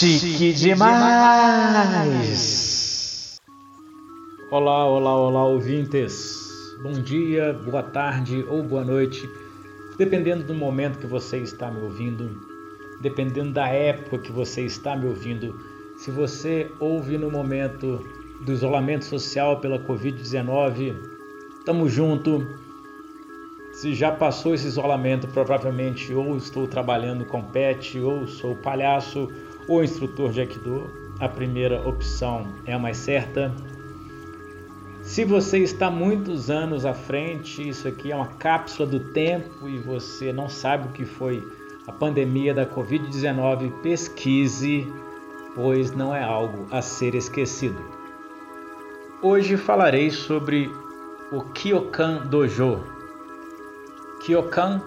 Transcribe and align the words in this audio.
Chique 0.00 0.54
demais! 0.54 0.96
Olá, 4.50 4.86
olá, 4.86 5.14
olá, 5.14 5.44
ouvintes. 5.44 6.74
Bom 6.82 6.92
dia, 6.92 7.52
boa 7.52 7.82
tarde 7.82 8.42
ou 8.48 8.62
boa 8.62 8.82
noite, 8.82 9.28
dependendo 9.98 10.42
do 10.42 10.54
momento 10.54 10.98
que 10.98 11.06
você 11.06 11.36
está 11.36 11.70
me 11.70 11.82
ouvindo, 11.82 12.30
dependendo 13.02 13.52
da 13.52 13.68
época 13.68 14.16
que 14.20 14.32
você 14.32 14.62
está 14.62 14.96
me 14.96 15.04
ouvindo. 15.04 15.60
Se 15.98 16.10
você 16.10 16.72
ouve 16.80 17.18
no 17.18 17.30
momento 17.30 18.02
do 18.40 18.52
isolamento 18.52 19.04
social 19.04 19.60
pela 19.60 19.78
Covid-19, 19.80 20.96
tamo 21.66 21.90
junto. 21.90 22.46
Se 23.74 23.92
já 23.92 24.10
passou 24.10 24.54
esse 24.54 24.66
isolamento, 24.66 25.28
provavelmente 25.28 26.14
ou 26.14 26.38
estou 26.38 26.66
trabalhando 26.66 27.26
com 27.26 27.42
pet, 27.42 28.00
ou 28.00 28.26
sou 28.26 28.56
palhaço, 28.56 29.28
ou 29.70 29.84
instrutor 29.84 30.32
de 30.32 30.40
Aikido. 30.40 30.90
A 31.20 31.28
primeira 31.28 31.86
opção 31.88 32.48
é 32.66 32.72
a 32.72 32.78
mais 32.78 32.96
certa. 32.96 33.54
Se 35.00 35.24
você 35.24 35.58
está 35.60 35.88
muitos 35.88 36.50
anos 36.50 36.84
à 36.84 36.92
frente, 36.92 37.66
isso 37.68 37.86
aqui 37.86 38.10
é 38.10 38.16
uma 38.16 38.26
cápsula 38.26 38.88
do 38.88 38.98
tempo 38.98 39.68
e 39.68 39.78
você 39.78 40.32
não 40.32 40.48
sabe 40.48 40.88
o 40.88 40.92
que 40.92 41.04
foi 41.04 41.46
a 41.86 41.92
pandemia 41.92 42.52
da 42.52 42.66
Covid-19, 42.66 43.70
pesquise, 43.80 44.92
pois 45.54 45.92
não 45.92 46.14
é 46.14 46.22
algo 46.22 46.66
a 46.70 46.82
ser 46.82 47.14
esquecido. 47.14 47.80
Hoje 49.22 49.56
falarei 49.56 50.10
sobre 50.10 50.70
o 51.30 51.42
Kyokan 51.52 52.26
Dojo. 52.26 52.82
Kyokan 54.20 54.82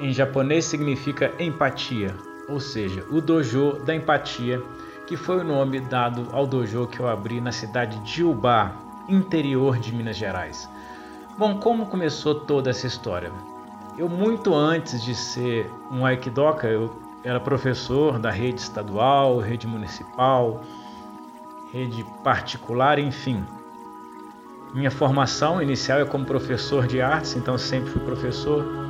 em 0.00 0.12
japonês 0.12 0.64
significa 0.64 1.32
empatia, 1.38 2.14
ou 2.48 2.60
seja, 2.60 3.04
o 3.10 3.20
dojo 3.20 3.74
da 3.84 3.94
empatia, 3.94 4.62
que 5.06 5.16
foi 5.16 5.40
o 5.40 5.44
nome 5.44 5.80
dado 5.80 6.28
ao 6.32 6.46
dojo 6.46 6.86
que 6.86 7.00
eu 7.00 7.08
abri 7.08 7.40
na 7.40 7.52
cidade 7.52 7.98
de 8.00 8.24
Ubá, 8.24 8.72
interior 9.08 9.78
de 9.78 9.94
Minas 9.94 10.16
Gerais. 10.16 10.68
Bom, 11.38 11.58
como 11.58 11.86
começou 11.86 12.34
toda 12.34 12.70
essa 12.70 12.86
história? 12.86 13.30
Eu 13.98 14.08
muito 14.08 14.54
antes 14.54 15.02
de 15.02 15.14
ser 15.14 15.70
um 15.90 16.04
aikidoka, 16.04 16.66
eu 16.66 16.94
era 17.24 17.40
professor 17.40 18.18
da 18.18 18.30
rede 18.30 18.60
estadual, 18.60 19.38
rede 19.38 19.66
municipal, 19.66 20.62
rede 21.72 22.04
particular, 22.22 22.98
enfim. 22.98 23.44
Minha 24.74 24.90
formação 24.90 25.60
inicial 25.62 26.00
é 26.00 26.04
como 26.04 26.24
professor 26.24 26.86
de 26.86 27.00
artes, 27.00 27.36
então 27.36 27.56
sempre 27.56 27.90
fui 27.90 28.02
professor. 28.02 28.85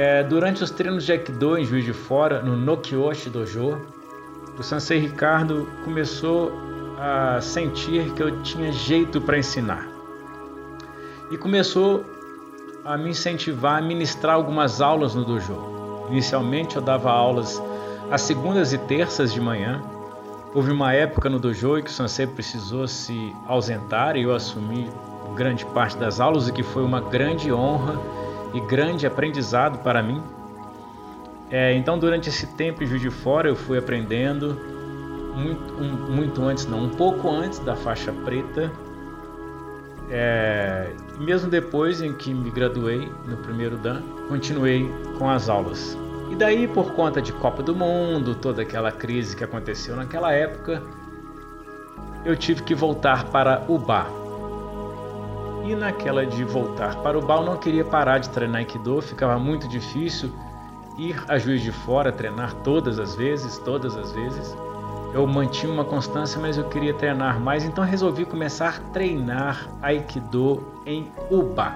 É, 0.00 0.22
durante 0.22 0.62
os 0.62 0.70
treinos 0.70 1.04
de 1.04 1.10
Aikido 1.10 1.58
em 1.58 1.64
Juiz 1.64 1.84
de 1.84 1.92
Fora, 1.92 2.40
no 2.40 2.56
Nokyoshi 2.56 3.28
Dojo, 3.28 3.80
o 4.56 4.62
Sansei 4.62 5.00
Ricardo 5.00 5.68
começou 5.84 6.52
a 7.00 7.40
sentir 7.40 8.12
que 8.12 8.22
eu 8.22 8.40
tinha 8.42 8.70
jeito 8.70 9.20
para 9.20 9.36
ensinar. 9.36 9.88
E 11.32 11.36
começou 11.36 12.04
a 12.84 12.96
me 12.96 13.10
incentivar 13.10 13.78
a 13.78 13.82
ministrar 13.82 14.36
algumas 14.36 14.80
aulas 14.80 15.16
no 15.16 15.24
dojo. 15.24 16.06
Inicialmente 16.10 16.76
eu 16.76 16.82
dava 16.82 17.10
aulas 17.10 17.60
às 18.08 18.20
segundas 18.20 18.72
e 18.72 18.78
terças 18.78 19.32
de 19.32 19.40
manhã. 19.40 19.82
Houve 20.54 20.70
uma 20.70 20.92
época 20.92 21.28
no 21.28 21.40
dojo 21.40 21.76
em 21.76 21.82
que 21.82 21.90
o 21.90 21.92
Sansei 21.92 22.28
precisou 22.28 22.86
se 22.86 23.34
ausentar 23.48 24.14
e 24.14 24.22
eu 24.22 24.32
assumi 24.32 24.88
grande 25.34 25.66
parte 25.66 25.96
das 25.96 26.20
aulas, 26.20 26.46
o 26.46 26.52
que 26.52 26.62
foi 26.62 26.84
uma 26.84 27.00
grande 27.00 27.52
honra 27.52 27.98
e 28.54 28.60
grande 28.60 29.06
aprendizado 29.06 29.78
para 29.82 30.02
mim. 30.02 30.22
É, 31.50 31.74
então, 31.74 31.98
durante 31.98 32.28
esse 32.28 32.46
tempo 32.46 32.82
em 32.82 32.86
Juiz 32.86 33.00
de 33.00 33.10
Fora, 33.10 33.48
eu 33.48 33.56
fui 33.56 33.78
aprendendo 33.78 34.58
muito, 35.34 35.74
um, 35.74 36.14
muito 36.14 36.42
antes, 36.42 36.66
não, 36.66 36.84
um 36.84 36.90
pouco 36.90 37.30
antes 37.30 37.58
da 37.60 37.74
faixa 37.74 38.12
preta. 38.24 38.70
É, 40.10 40.90
mesmo 41.18 41.50
depois 41.50 42.00
em 42.00 42.12
que 42.14 42.32
me 42.32 42.50
graduei 42.50 43.10
no 43.26 43.36
primeiro 43.38 43.76
Dan, 43.76 44.02
continuei 44.28 44.90
com 45.18 45.28
as 45.28 45.48
aulas. 45.48 45.96
E 46.30 46.36
daí, 46.36 46.68
por 46.68 46.92
conta 46.92 47.22
de 47.22 47.32
Copa 47.32 47.62
do 47.62 47.74
Mundo, 47.74 48.34
toda 48.34 48.62
aquela 48.62 48.92
crise 48.92 49.34
que 49.34 49.44
aconteceu 49.44 49.96
naquela 49.96 50.32
época, 50.32 50.82
eu 52.24 52.36
tive 52.36 52.62
que 52.62 52.74
voltar 52.74 53.24
para 53.24 53.64
o 53.68 53.78
bar. 53.78 54.10
E 55.68 55.74
naquela 55.74 56.24
de 56.24 56.44
voltar 56.44 56.96
para 57.02 57.18
o 57.18 57.20
eu 57.20 57.42
não 57.42 57.58
queria 57.58 57.84
parar 57.84 58.16
de 58.16 58.30
treinar 58.30 58.60
Aikido, 58.60 59.02
ficava 59.02 59.38
muito 59.38 59.68
difícil 59.68 60.32
ir 60.96 61.22
a 61.28 61.36
Juiz 61.36 61.60
de 61.60 61.70
Fora 61.70 62.10
treinar 62.10 62.54
todas 62.64 62.98
as 62.98 63.14
vezes, 63.14 63.58
todas 63.58 63.94
as 63.94 64.10
vezes 64.12 64.56
eu 65.12 65.26
mantinha 65.26 65.70
uma 65.70 65.84
constância, 65.84 66.40
mas 66.40 66.56
eu 66.56 66.64
queria 66.64 66.94
treinar 66.94 67.38
mais, 67.38 67.64
então 67.64 67.84
resolvi 67.84 68.24
começar 68.24 68.68
a 68.78 68.92
treinar 68.92 69.68
Aikido 69.82 70.66
em 70.86 71.12
Uba, 71.30 71.74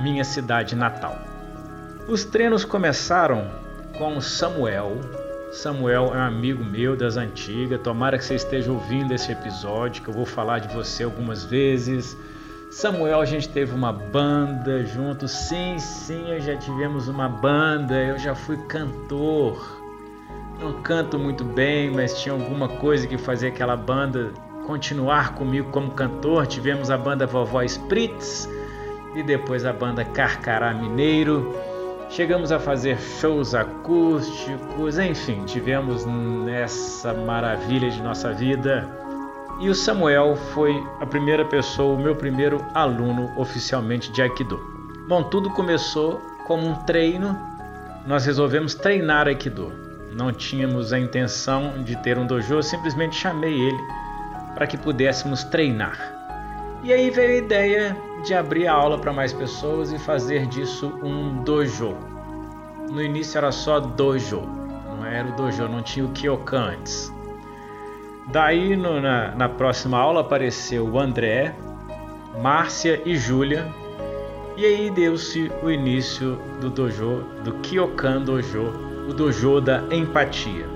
minha 0.00 0.24
cidade 0.24 0.74
natal. 0.74 1.14
Os 2.08 2.24
treinos 2.24 2.64
começaram 2.64 3.50
com 3.98 4.18
Samuel. 4.18 4.96
Samuel 5.52 6.14
é 6.14 6.18
um 6.18 6.22
amigo 6.22 6.64
meu 6.64 6.96
das 6.96 7.18
antigas. 7.18 7.82
Tomara 7.82 8.16
que 8.16 8.24
você 8.24 8.36
esteja 8.36 8.72
ouvindo 8.72 9.12
esse 9.12 9.30
episódio, 9.30 10.02
que 10.02 10.08
eu 10.08 10.14
vou 10.14 10.24
falar 10.24 10.58
de 10.60 10.74
você 10.74 11.04
algumas 11.04 11.44
vezes. 11.44 12.16
Samuel, 12.70 13.20
a 13.20 13.24
gente 13.24 13.48
teve 13.48 13.74
uma 13.74 13.92
banda 13.92 14.84
junto. 14.84 15.26
Sim, 15.26 15.78
sim, 15.78 16.40
já 16.40 16.56
tivemos 16.56 17.08
uma 17.08 17.28
banda. 17.28 17.94
Eu 17.94 18.18
já 18.18 18.34
fui 18.34 18.56
cantor 18.68 19.80
não 20.60 20.74
canto 20.82 21.18
muito 21.18 21.42
bem, 21.42 21.90
mas 21.90 22.20
tinha 22.20 22.34
alguma 22.34 22.68
coisa 22.68 23.06
que 23.06 23.16
fazia 23.16 23.48
aquela 23.48 23.76
banda 23.76 24.32
continuar 24.66 25.34
comigo 25.34 25.70
como 25.70 25.90
cantor. 25.92 26.46
Tivemos 26.46 26.90
a 26.90 26.98
banda 26.98 27.26
Vovó 27.26 27.62
Spritz 27.62 28.48
e 29.14 29.22
depois 29.22 29.64
a 29.64 29.72
banda 29.72 30.04
Carcará 30.04 30.74
Mineiro. 30.74 31.56
Chegamos 32.10 32.52
a 32.52 32.58
fazer 32.58 32.98
shows 32.98 33.54
acústicos, 33.54 34.98
enfim, 34.98 35.44
tivemos 35.44 36.04
nessa 36.04 37.14
maravilha 37.14 37.88
de 37.88 38.02
nossa 38.02 38.32
vida. 38.32 38.86
E 39.60 39.68
o 39.68 39.74
Samuel 39.74 40.36
foi 40.54 40.82
a 41.00 41.06
primeira 41.06 41.44
pessoa, 41.44 41.94
o 41.94 42.02
meu 42.02 42.16
primeiro 42.16 42.64
aluno 42.74 43.30
oficialmente 43.36 44.10
de 44.10 44.22
Aikido. 44.22 44.58
Bom, 45.06 45.22
tudo 45.24 45.50
começou 45.50 46.18
como 46.46 46.66
um 46.66 46.74
treino. 46.74 47.38
Nós 48.06 48.24
resolvemos 48.24 48.74
treinar 48.74 49.28
Aikido 49.28 49.90
não 50.12 50.32
tínhamos 50.32 50.92
a 50.92 50.98
intenção 50.98 51.82
de 51.82 51.96
ter 51.96 52.18
um 52.18 52.26
dojo, 52.26 52.54
eu 52.54 52.62
simplesmente 52.62 53.16
chamei 53.16 53.54
ele 53.54 53.78
para 54.54 54.66
que 54.66 54.76
pudéssemos 54.76 55.44
treinar. 55.44 55.98
E 56.82 56.92
aí 56.92 57.10
veio 57.10 57.30
a 57.30 57.44
ideia 57.44 57.96
de 58.24 58.34
abrir 58.34 58.66
a 58.66 58.72
aula 58.72 58.98
para 58.98 59.12
mais 59.12 59.32
pessoas 59.32 59.92
e 59.92 59.98
fazer 59.98 60.46
disso 60.46 60.92
um 61.02 61.42
dojo. 61.44 61.96
No 62.90 63.00
início 63.00 63.38
era 63.38 63.52
só 63.52 63.78
dojo, 63.78 64.40
não 64.40 65.04
era 65.04 65.28
o 65.28 65.32
dojo, 65.32 65.68
não 65.68 65.82
tinha 65.82 66.04
o 66.04 66.12
Kyokan 66.12 66.72
antes. 66.78 67.12
Daí 68.32 68.76
no, 68.76 69.00
na, 69.00 69.34
na 69.34 69.48
próxima 69.48 69.98
aula 69.98 70.20
apareceu 70.20 70.86
o 70.88 71.00
André, 71.00 71.52
Márcia 72.40 73.02
e 73.04 73.16
Júlia. 73.16 73.66
E 74.56 74.64
aí 74.64 74.90
deu-se 74.90 75.50
o 75.62 75.70
início 75.70 76.38
do 76.60 76.70
dojo, 76.70 77.24
do 77.42 77.54
Kyokan 77.54 78.22
Dojo, 78.22 78.72
o 79.08 79.12
dojo 79.12 79.60
da 79.60 79.82
empatia. 79.90 80.66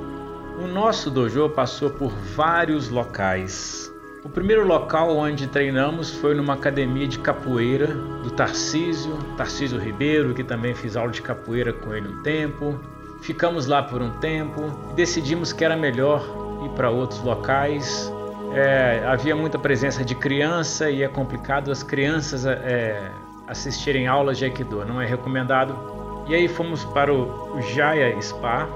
O 0.58 0.66
nosso 0.66 1.10
dojo 1.10 1.48
passou 1.48 1.90
por 1.90 2.10
vários 2.34 2.88
locais. 2.88 3.92
O 4.24 4.28
primeiro 4.28 4.66
local 4.66 5.16
onde 5.16 5.46
treinamos 5.46 6.10
foi 6.10 6.34
numa 6.34 6.54
academia 6.54 7.06
de 7.06 7.18
capoeira 7.18 7.88
do 7.88 8.30
Tarcísio, 8.30 9.16
Tarcísio 9.36 9.78
Ribeiro, 9.78 10.34
que 10.34 10.42
também 10.42 10.74
fiz 10.74 10.96
aula 10.96 11.12
de 11.12 11.22
capoeira 11.22 11.72
com 11.72 11.94
ele 11.94 12.08
um 12.08 12.22
tempo. 12.22 12.80
Ficamos 13.20 13.66
lá 13.66 13.82
por 13.82 14.02
um 14.02 14.10
tempo 14.18 14.72
e 14.90 14.94
decidimos 14.94 15.52
que 15.52 15.64
era 15.64 15.76
melhor 15.76 16.43
para 16.74 16.90
outros 16.90 17.20
locais. 17.22 18.12
É, 18.54 19.04
havia 19.06 19.34
muita 19.34 19.58
presença 19.58 20.04
de 20.04 20.14
criança 20.14 20.90
e 20.90 21.02
é 21.02 21.08
complicado 21.08 21.70
as 21.70 21.82
crianças 21.82 22.46
é, 22.46 23.10
assistirem 23.48 24.06
aulas 24.06 24.38
de 24.38 24.44
Aikido, 24.44 24.84
não 24.84 25.00
é 25.00 25.06
recomendado 25.06 25.94
e 26.26 26.34
aí 26.34 26.48
fomos 26.48 26.86
para 26.86 27.12
o 27.12 27.60
Jaya 27.60 28.18
Spa, 28.20 28.66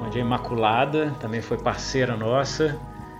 onde 0.00 0.18
a 0.18 0.20
Imaculada 0.20 1.12
também 1.18 1.42
foi 1.42 1.58
parceira 1.58 2.16
nossa. 2.16 2.78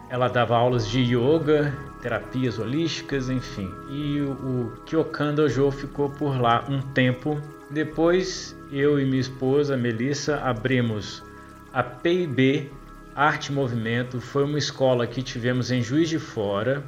Ela 0.09 0.29
dava 0.29 0.57
aulas 0.57 0.89
de 0.89 1.01
yoga, 1.01 1.77
terapias 2.01 2.61
holísticas, 2.61 3.29
enfim. 3.29 3.69
E 3.91 4.21
o, 4.21 4.73
Kyokan 4.87 5.35
Dojo 5.35 5.73
ficou 5.73 6.09
por 6.09 6.41
lá 6.41 6.65
um 6.69 6.81
tempo. 6.81 7.41
Depois, 7.71 8.57
eu 8.71 9.01
e 9.01 9.05
minha 9.05 9.21
esposa, 9.21 9.77
Melissa, 9.77 10.37
abrimos 10.45 11.21
a 11.73 11.83
PIB 11.83 12.71
Arte 13.15 13.47
e 13.47 13.53
Movimento. 13.53 14.21
Foi 14.21 14.45
uma 14.45 14.59
escola 14.59 15.07
que 15.07 15.23
tivemos 15.23 15.71
em 15.71 15.83
Juiz 15.83 16.09
de 16.09 16.19
Fora, 16.19 16.83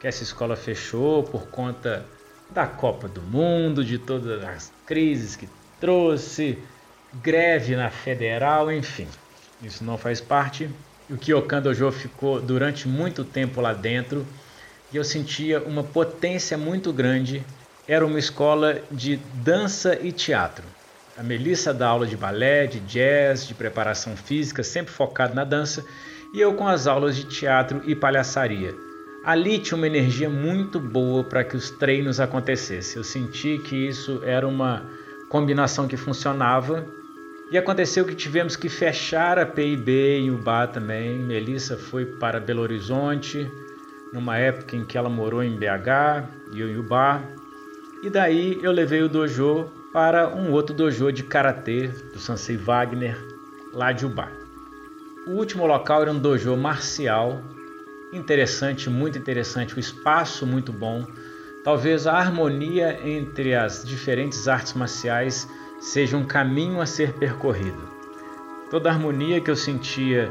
que 0.00 0.06
essa 0.06 0.22
escola 0.22 0.56
fechou 0.56 1.22
por 1.22 1.48
conta 1.48 2.04
da 2.50 2.66
Copa 2.66 3.08
do 3.08 3.22
Mundo, 3.22 3.84
de 3.84 3.98
todas 3.98 4.42
as 4.44 4.72
crises 4.86 5.36
que 5.36 5.48
trouxe 5.80 6.58
greve 7.22 7.74
na 7.74 7.90
federal, 7.90 8.70
enfim, 8.70 9.06
isso 9.62 9.84
não 9.84 9.98
faz 9.98 10.20
parte. 10.20 10.70
O 11.08 11.16
Kyokan 11.16 11.60
Dojo 11.60 11.90
ficou 11.90 12.40
durante 12.40 12.86
muito 12.86 13.24
tempo 13.24 13.60
lá 13.60 13.72
dentro 13.72 14.24
e 14.92 14.96
eu 14.96 15.04
sentia 15.04 15.60
uma 15.60 15.82
potência 15.82 16.56
muito 16.56 16.92
grande. 16.92 17.44
Era 17.86 18.06
uma 18.06 18.18
escola 18.18 18.80
de 18.90 19.16
dança 19.16 19.98
e 20.00 20.12
teatro. 20.12 20.64
A 21.16 21.22
Melissa 21.22 21.74
dá 21.74 21.88
aula 21.88 22.06
de 22.06 22.16
balé, 22.16 22.66
de 22.66 22.80
jazz, 22.80 23.46
de 23.46 23.54
preparação 23.54 24.16
física, 24.16 24.62
sempre 24.62 24.92
focado 24.92 25.34
na 25.34 25.44
dança, 25.44 25.84
e 26.32 26.40
eu 26.40 26.54
com 26.54 26.66
as 26.66 26.86
aulas 26.86 27.16
de 27.16 27.24
teatro 27.24 27.82
e 27.84 27.94
palhaçaria. 27.94 28.74
Ali 29.24 29.58
tinha 29.58 29.76
uma 29.76 29.86
energia 29.86 30.30
muito 30.30 30.80
boa 30.80 31.22
para 31.22 31.44
que 31.44 31.56
os 31.56 31.70
treinos 31.70 32.20
acontecessem. 32.20 32.96
Eu 32.96 33.04
senti 33.04 33.58
que 33.58 33.76
isso 33.76 34.22
era 34.24 34.48
uma 34.48 34.82
combinação 35.28 35.86
que 35.86 35.96
funcionava. 35.96 36.86
E 37.50 37.58
aconteceu 37.58 38.04
que 38.06 38.14
tivemos 38.14 38.56
que 38.56 38.68
fechar 38.68 39.38
a 39.38 39.44
PIB 39.44 39.90
em 40.20 40.30
Ubá 40.30 40.66
também. 40.66 41.18
Melissa 41.18 41.76
foi 41.76 42.06
para 42.06 42.40
Belo 42.40 42.62
Horizonte, 42.62 43.50
numa 44.12 44.38
época 44.38 44.74
em 44.74 44.84
que 44.84 44.96
ela 44.96 45.10
morou 45.10 45.42
em 45.42 45.54
BH 45.54 46.28
e 46.54 46.60
eu 46.60 46.70
em 46.70 46.78
Ubá. 46.78 47.20
E 48.02 48.08
daí 48.08 48.58
eu 48.62 48.72
levei 48.72 49.02
o 49.02 49.08
dojo 49.08 49.70
para 49.92 50.28
um 50.28 50.52
outro 50.52 50.74
dojo 50.74 51.10
de 51.10 51.24
karatê 51.24 51.88
do 51.88 52.18
Sansei 52.20 52.56
Wagner, 52.56 53.18
lá 53.72 53.90
de 53.90 54.06
Ubá. 54.06 54.28
O 55.26 55.32
último 55.32 55.66
local 55.66 56.02
era 56.02 56.12
um 56.12 56.18
dojo 56.18 56.56
marcial, 56.56 57.42
interessante, 58.12 58.88
muito 58.88 59.18
interessante, 59.18 59.76
o 59.76 59.80
espaço 59.80 60.46
muito 60.46 60.72
bom. 60.72 61.04
Talvez 61.64 62.06
a 62.06 62.14
harmonia 62.14 63.00
entre 63.06 63.54
as 63.54 63.84
diferentes 63.84 64.46
artes 64.46 64.74
marciais 64.74 65.48
seja 65.80 66.16
um 66.16 66.24
caminho 66.24 66.80
a 66.80 66.86
ser 66.86 67.14
percorrido. 67.14 67.88
Toda 68.70 68.88
a 68.88 68.92
harmonia 68.92 69.40
que 69.40 69.50
eu 69.50 69.56
sentia 69.56 70.30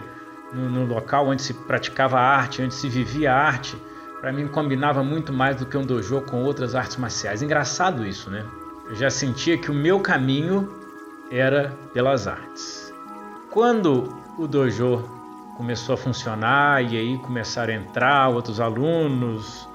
no, 0.53 0.69
no 0.69 0.85
local 0.85 1.27
onde 1.27 1.41
se 1.41 1.53
praticava 1.53 2.17
a 2.17 2.38
arte, 2.38 2.61
onde 2.61 2.73
se 2.73 2.88
vivia 2.88 3.33
a 3.33 3.38
arte, 3.38 3.77
para 4.21 4.31
mim 4.31 4.47
combinava 4.47 5.03
muito 5.03 5.33
mais 5.33 5.57
do 5.57 5.65
que 5.65 5.77
um 5.77 5.85
dojo 5.85 6.21
com 6.21 6.44
outras 6.44 6.75
artes 6.75 6.95
marciais. 6.95 7.41
Engraçado 7.41 8.06
isso, 8.06 8.29
né? 8.29 8.45
Já 8.91 9.09
sentia 9.09 9.57
que 9.57 9.69
o 9.71 9.74
meu 9.74 10.00
caminho 10.00 10.69
era 11.31 11.77
pelas 11.94 12.27
artes. 12.27 12.94
Quando 13.51 14.13
o 14.38 14.47
dojo 14.47 15.03
começou 15.57 15.95
a 15.95 15.97
funcionar 15.97 16.83
e 16.83 16.97
aí 16.97 17.18
começaram 17.18 17.74
a 17.74 17.77
entrar 17.77 18.30
outros 18.30 18.59
alunos, 18.59 19.68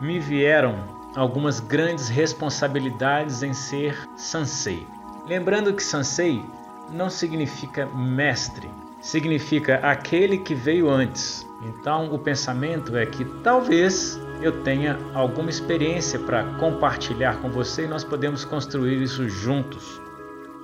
me 0.00 0.18
vieram 0.18 0.76
algumas 1.16 1.60
grandes 1.60 2.08
responsabilidades 2.08 3.42
em 3.42 3.52
ser 3.52 3.96
sansei. 4.16 4.86
Lembrando 5.26 5.74
que 5.74 5.82
sansei 5.82 6.44
não 6.90 7.10
significa 7.10 7.86
mestre, 7.86 8.70
significa 9.00 9.76
aquele 9.76 10.38
que 10.38 10.54
veio 10.54 10.88
antes. 10.90 11.46
Então 11.62 12.12
o 12.12 12.18
pensamento 12.18 12.96
é 12.96 13.06
que 13.06 13.24
talvez 13.42 14.18
eu 14.42 14.52
tenha 14.62 14.98
alguma 15.14 15.50
experiência 15.50 16.18
para 16.18 16.44
compartilhar 16.58 17.36
com 17.38 17.48
você 17.48 17.84
e 17.84 17.88
nós 17.88 18.02
podemos 18.02 18.44
construir 18.44 19.00
isso 19.00 19.28
juntos. 19.28 20.00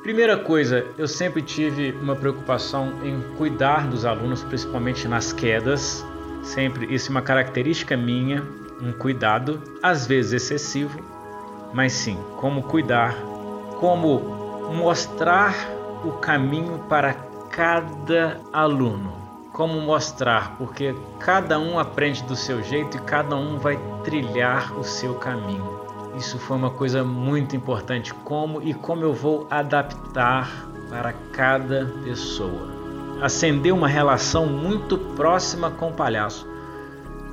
Primeira 0.02 0.36
coisa, 0.36 0.86
eu 0.96 1.06
sempre 1.06 1.42
tive 1.42 1.92
uma 2.00 2.16
preocupação 2.16 2.92
em 3.04 3.20
cuidar 3.36 3.86
dos 3.86 4.04
alunos, 4.04 4.42
principalmente 4.42 5.06
nas 5.06 5.32
quedas. 5.32 6.04
Sempre 6.42 6.92
isso 6.92 7.08
é 7.08 7.10
uma 7.10 7.22
característica 7.22 7.96
minha, 7.96 8.42
um 8.80 8.92
cuidado, 8.92 9.60
às 9.82 10.06
vezes 10.06 10.32
excessivo, 10.32 10.98
mas 11.72 11.92
sim, 11.92 12.18
como 12.36 12.62
cuidar, 12.62 13.14
como 13.78 14.20
mostrar 14.72 15.54
o 16.04 16.12
caminho 16.12 16.78
para 16.88 17.14
cada 17.50 18.40
aluno 18.52 19.27
como 19.58 19.80
mostrar, 19.80 20.56
porque 20.56 20.94
cada 21.18 21.58
um 21.58 21.80
aprende 21.80 22.22
do 22.22 22.36
seu 22.36 22.62
jeito 22.62 22.96
e 22.96 23.00
cada 23.00 23.34
um 23.34 23.58
vai 23.58 23.76
trilhar 24.04 24.78
o 24.78 24.84
seu 24.84 25.16
caminho. 25.16 25.80
Isso 26.16 26.38
foi 26.38 26.56
uma 26.56 26.70
coisa 26.70 27.02
muito 27.02 27.56
importante, 27.56 28.14
como 28.14 28.62
e 28.62 28.72
como 28.72 29.02
eu 29.02 29.12
vou 29.12 29.48
adaptar 29.50 30.48
para 30.88 31.12
cada 31.32 31.86
pessoa. 32.04 32.68
Acender 33.20 33.74
uma 33.74 33.88
relação 33.88 34.46
muito 34.46 34.96
próxima 34.96 35.72
com 35.72 35.88
o 35.88 35.92
palhaço. 35.92 36.46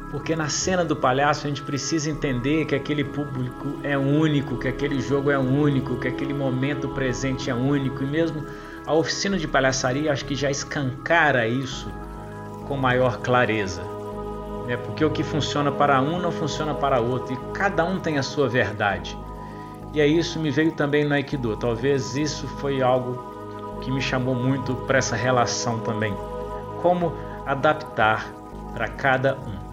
Porque 0.10 0.36
na 0.36 0.50
cena 0.50 0.83
do 0.83 0.95
palhaço 0.95 1.45
a 1.45 1.50
gente 1.50 1.62
precisa 1.62 2.10
entender 2.10 2.66
que 2.66 2.74
aquele 2.74 3.04
público 3.04 3.78
é 3.83 3.95
único, 3.95 4.57
que 4.57 4.68
aquele 4.68 5.00
jogo 5.00 5.30
é 5.30 5.38
único, 5.38 6.00
que 6.00 6.07
aquele 6.07 6.33
momento 6.33 6.89
presente 6.89 7.51
é 7.51 7.54
único 7.54 8.01
e 8.04 8.07
mesmo 8.07 8.44
a 8.83 8.95
oficina 8.95 9.38
de 9.38 9.48
palhaçaria 9.48 10.12
acho 10.12 10.25
que 10.25 10.33
já 10.33 10.50
escancara 10.50 11.48
isso 11.48 11.88
com 12.67 12.75
maior 12.75 13.19
clareza. 13.19 13.81
Né? 14.67 14.77
Porque 14.77 15.03
o 15.03 15.09
que 15.09 15.23
funciona 15.23 15.71
para 15.71 16.01
um 16.01 16.19
não 16.19 16.31
funciona 16.31 16.73
para 16.73 17.00
outro 17.00 17.33
e 17.33 17.38
cada 17.53 17.85
um 17.85 18.00
tem 18.00 18.17
a 18.17 18.23
sua 18.23 18.50
verdade. 18.50 19.17
E 19.94 20.01
é 20.01 20.07
isso 20.07 20.39
me 20.39 20.51
veio 20.51 20.71
também 20.73 21.06
no 21.06 21.13
Aikido. 21.13 21.56
Talvez 21.56 22.15
isso 22.15 22.47
foi 22.47 22.81
algo 22.81 23.79
que 23.81 23.91
me 23.91 24.01
chamou 24.01 24.35
muito 24.35 24.75
para 24.88 24.97
essa 24.97 25.15
relação 25.15 25.79
também. 25.79 26.13
Como 26.81 27.13
adaptar 27.45 28.25
para 28.73 28.88
cada 28.88 29.35
um. 29.35 29.65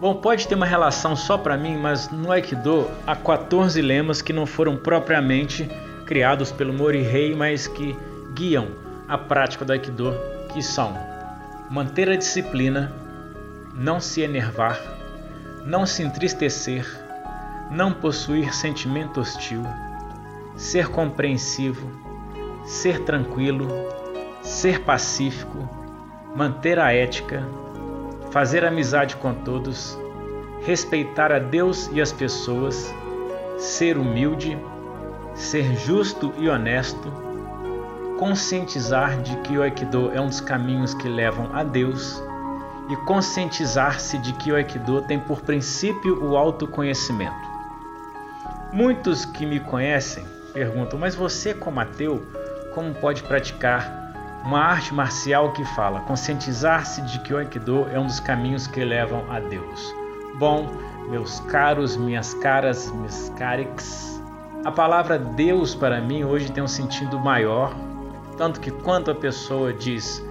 Bom, 0.00 0.14
pode 0.14 0.46
ter 0.46 0.54
uma 0.54 0.66
relação 0.66 1.16
só 1.16 1.36
para 1.36 1.56
mim, 1.56 1.76
mas 1.76 2.10
no 2.10 2.30
Aikido 2.30 2.88
há 3.06 3.16
14 3.16 3.80
lemas 3.80 4.22
que 4.22 4.32
não 4.32 4.46
foram 4.46 4.76
propriamente 4.76 5.68
criados 6.06 6.52
pelo 6.52 6.72
Morihei, 6.72 7.34
mas 7.34 7.66
que 7.66 7.96
guiam 8.34 8.68
a 9.08 9.18
prática 9.18 9.64
do 9.64 9.72
Aikido, 9.72 10.14
que 10.52 10.62
são 10.62 10.94
manter 11.70 12.08
a 12.08 12.16
disciplina, 12.16 12.90
não 13.74 14.00
se 14.00 14.22
enervar, 14.22 14.80
não 15.66 15.84
se 15.84 16.02
entristecer, 16.02 16.86
não 17.70 17.92
possuir 17.92 18.54
sentimento 18.54 19.20
hostil, 19.20 19.62
ser 20.56 20.88
compreensivo, 20.88 21.90
ser 22.64 23.00
tranquilo, 23.00 23.68
ser 24.40 24.80
pacífico, 24.80 25.68
manter 26.34 26.78
a 26.78 26.92
ética, 26.92 27.46
fazer 28.30 28.64
amizade 28.64 29.16
com 29.16 29.34
todos, 29.34 29.98
respeitar 30.64 31.30
a 31.30 31.38
Deus 31.38 31.90
e 31.92 32.00
as 32.00 32.12
pessoas, 32.12 32.94
ser 33.58 33.98
humilde, 33.98 34.58
ser 35.34 35.76
justo 35.76 36.32
e 36.38 36.48
honesto 36.48 37.27
conscientizar 38.18 39.22
de 39.22 39.36
que 39.38 39.56
o 39.56 39.62
Aikido 39.62 40.10
é 40.12 40.20
um 40.20 40.26
dos 40.26 40.40
caminhos 40.40 40.92
que 40.92 41.08
levam 41.08 41.54
a 41.54 41.62
Deus 41.62 42.20
e 42.90 42.96
conscientizar-se 43.06 44.18
de 44.18 44.32
que 44.34 44.50
o 44.50 44.56
Aikido 44.56 45.02
tem 45.02 45.20
por 45.20 45.40
princípio 45.40 46.22
o 46.22 46.36
autoconhecimento. 46.36 47.48
Muitos 48.72 49.24
que 49.24 49.46
me 49.46 49.60
conhecem 49.60 50.26
perguntam: 50.52 50.98
"Mas 50.98 51.14
você, 51.14 51.54
como 51.54 51.78
ateu, 51.78 52.26
como 52.74 52.92
pode 52.94 53.22
praticar 53.22 54.42
uma 54.44 54.60
arte 54.60 54.92
marcial 54.92 55.52
que 55.52 55.64
fala 55.76 56.00
conscientizar-se 56.00 57.00
de 57.02 57.20
que 57.20 57.32
o 57.32 57.38
Aikido 57.38 57.86
é 57.92 58.00
um 58.00 58.06
dos 58.06 58.18
caminhos 58.18 58.66
que 58.66 58.84
levam 58.84 59.30
a 59.30 59.38
Deus?" 59.38 59.94
Bom, 60.40 60.68
meus 61.08 61.38
caros, 61.40 61.96
minhas 61.96 62.34
caras, 62.34 62.90
meus 62.92 63.28
carix, 63.30 64.20
a 64.64 64.72
palavra 64.72 65.18
Deus 65.18 65.74
para 65.74 66.00
mim 66.00 66.24
hoje 66.24 66.50
tem 66.50 66.62
um 66.62 66.68
sentido 66.68 67.18
maior 67.18 67.74
tanto 68.38 68.60
que 68.60 68.70
quando 68.70 69.10
a 69.10 69.14
pessoa 69.14 69.72
diz 69.72 70.24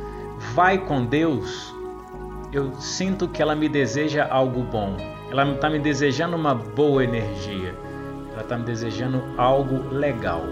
vai 0.55 0.77
com 0.77 1.05
Deus, 1.05 1.75
eu 2.53 2.73
sinto 2.75 3.27
que 3.27 3.41
ela 3.41 3.53
me 3.55 3.67
deseja 3.67 4.25
algo 4.31 4.63
bom. 4.63 4.95
Ela 5.29 5.51
está 5.51 5.69
me 5.69 5.77
desejando 5.77 6.35
uma 6.35 6.55
boa 6.55 7.03
energia. 7.03 7.75
Ela 8.31 8.41
está 8.41 8.57
me 8.57 8.63
desejando 8.63 9.21
algo 9.37 9.93
legal. 9.93 10.43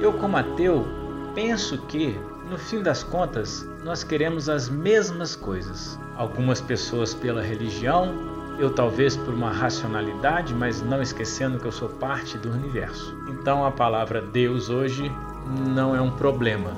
Eu, 0.00 0.12
como 0.12 0.36
ateu, 0.36 0.86
penso 1.34 1.78
que, 1.86 2.18
no 2.48 2.56
fim 2.56 2.82
das 2.82 3.02
contas, 3.02 3.68
nós 3.82 4.04
queremos 4.04 4.48
as 4.48 4.68
mesmas 4.68 5.34
coisas. 5.34 5.98
Algumas 6.16 6.60
pessoas 6.60 7.12
pela 7.12 7.42
religião, 7.42 8.14
eu 8.58 8.70
talvez 8.70 9.16
por 9.16 9.34
uma 9.34 9.50
racionalidade, 9.50 10.54
mas 10.54 10.80
não 10.80 11.02
esquecendo 11.02 11.58
que 11.58 11.66
eu 11.66 11.72
sou 11.72 11.88
parte 11.88 12.38
do 12.38 12.52
universo. 12.52 13.16
Então 13.28 13.64
a 13.64 13.70
palavra 13.72 14.20
Deus 14.22 14.70
hoje 14.70 15.10
não 15.46 15.94
é 15.94 16.00
um 16.00 16.10
problema. 16.10 16.72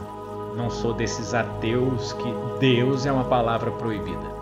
Não 0.57 0.71
sou 0.71 0.95
desses 0.95 1.35
ateus 1.35 2.13
que 2.15 2.35
Deus 2.59 3.05
é 3.05 3.13
uma 3.13 3.25
palavra 3.25 3.71
proibida. 3.71 4.35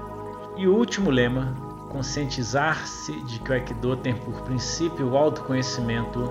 E 0.57 0.69
o 0.69 0.75
último 0.75 1.11
lema, 1.11 1.55
conscientizar-se 1.91 3.13
de 3.25 3.41
que 3.41 3.51
o 3.51 3.55
Aikido 3.55 3.97
tem 3.97 4.15
por 4.15 4.41
princípio 4.43 5.09
o 5.09 5.17
autoconhecimento, 5.17 6.31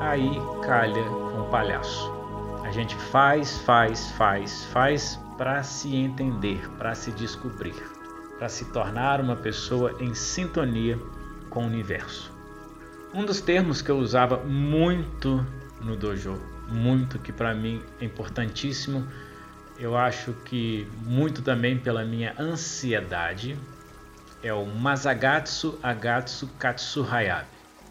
aí 0.00 0.40
calha 0.62 1.02
com 1.02 1.40
o 1.40 1.48
palhaço. 1.50 2.12
A 2.62 2.70
gente 2.70 2.94
faz, 2.94 3.58
faz, 3.58 4.10
faz, 4.12 4.64
faz 4.66 5.20
para 5.36 5.62
se 5.62 5.96
entender, 5.96 6.68
para 6.78 6.94
se 6.94 7.10
descobrir, 7.12 7.74
para 8.38 8.48
se 8.48 8.66
tornar 8.66 9.20
uma 9.20 9.36
pessoa 9.36 9.94
em 10.00 10.14
sintonia 10.14 10.98
com 11.50 11.64
o 11.64 11.66
universo. 11.66 12.32
Um 13.12 13.24
dos 13.24 13.40
termos 13.40 13.82
que 13.82 13.90
eu 13.90 13.98
usava 13.98 14.38
muito 14.38 15.44
no 15.80 15.96
dojo 15.96 16.36
muito 16.68 17.18
que 17.18 17.32
para 17.32 17.54
mim 17.54 17.82
é 18.00 18.04
importantíssimo 18.04 19.06
eu 19.78 19.96
acho 19.96 20.32
que 20.44 20.86
muito 21.02 21.42
também 21.42 21.76
pela 21.76 22.04
minha 22.04 22.34
ansiedade, 22.38 23.58
é 24.42 24.52
o 24.52 24.64
Masagatsu 24.64 25.78
Agatsu 25.82 26.48
Katsu 26.58 27.06
Hayabe. 27.10 27.48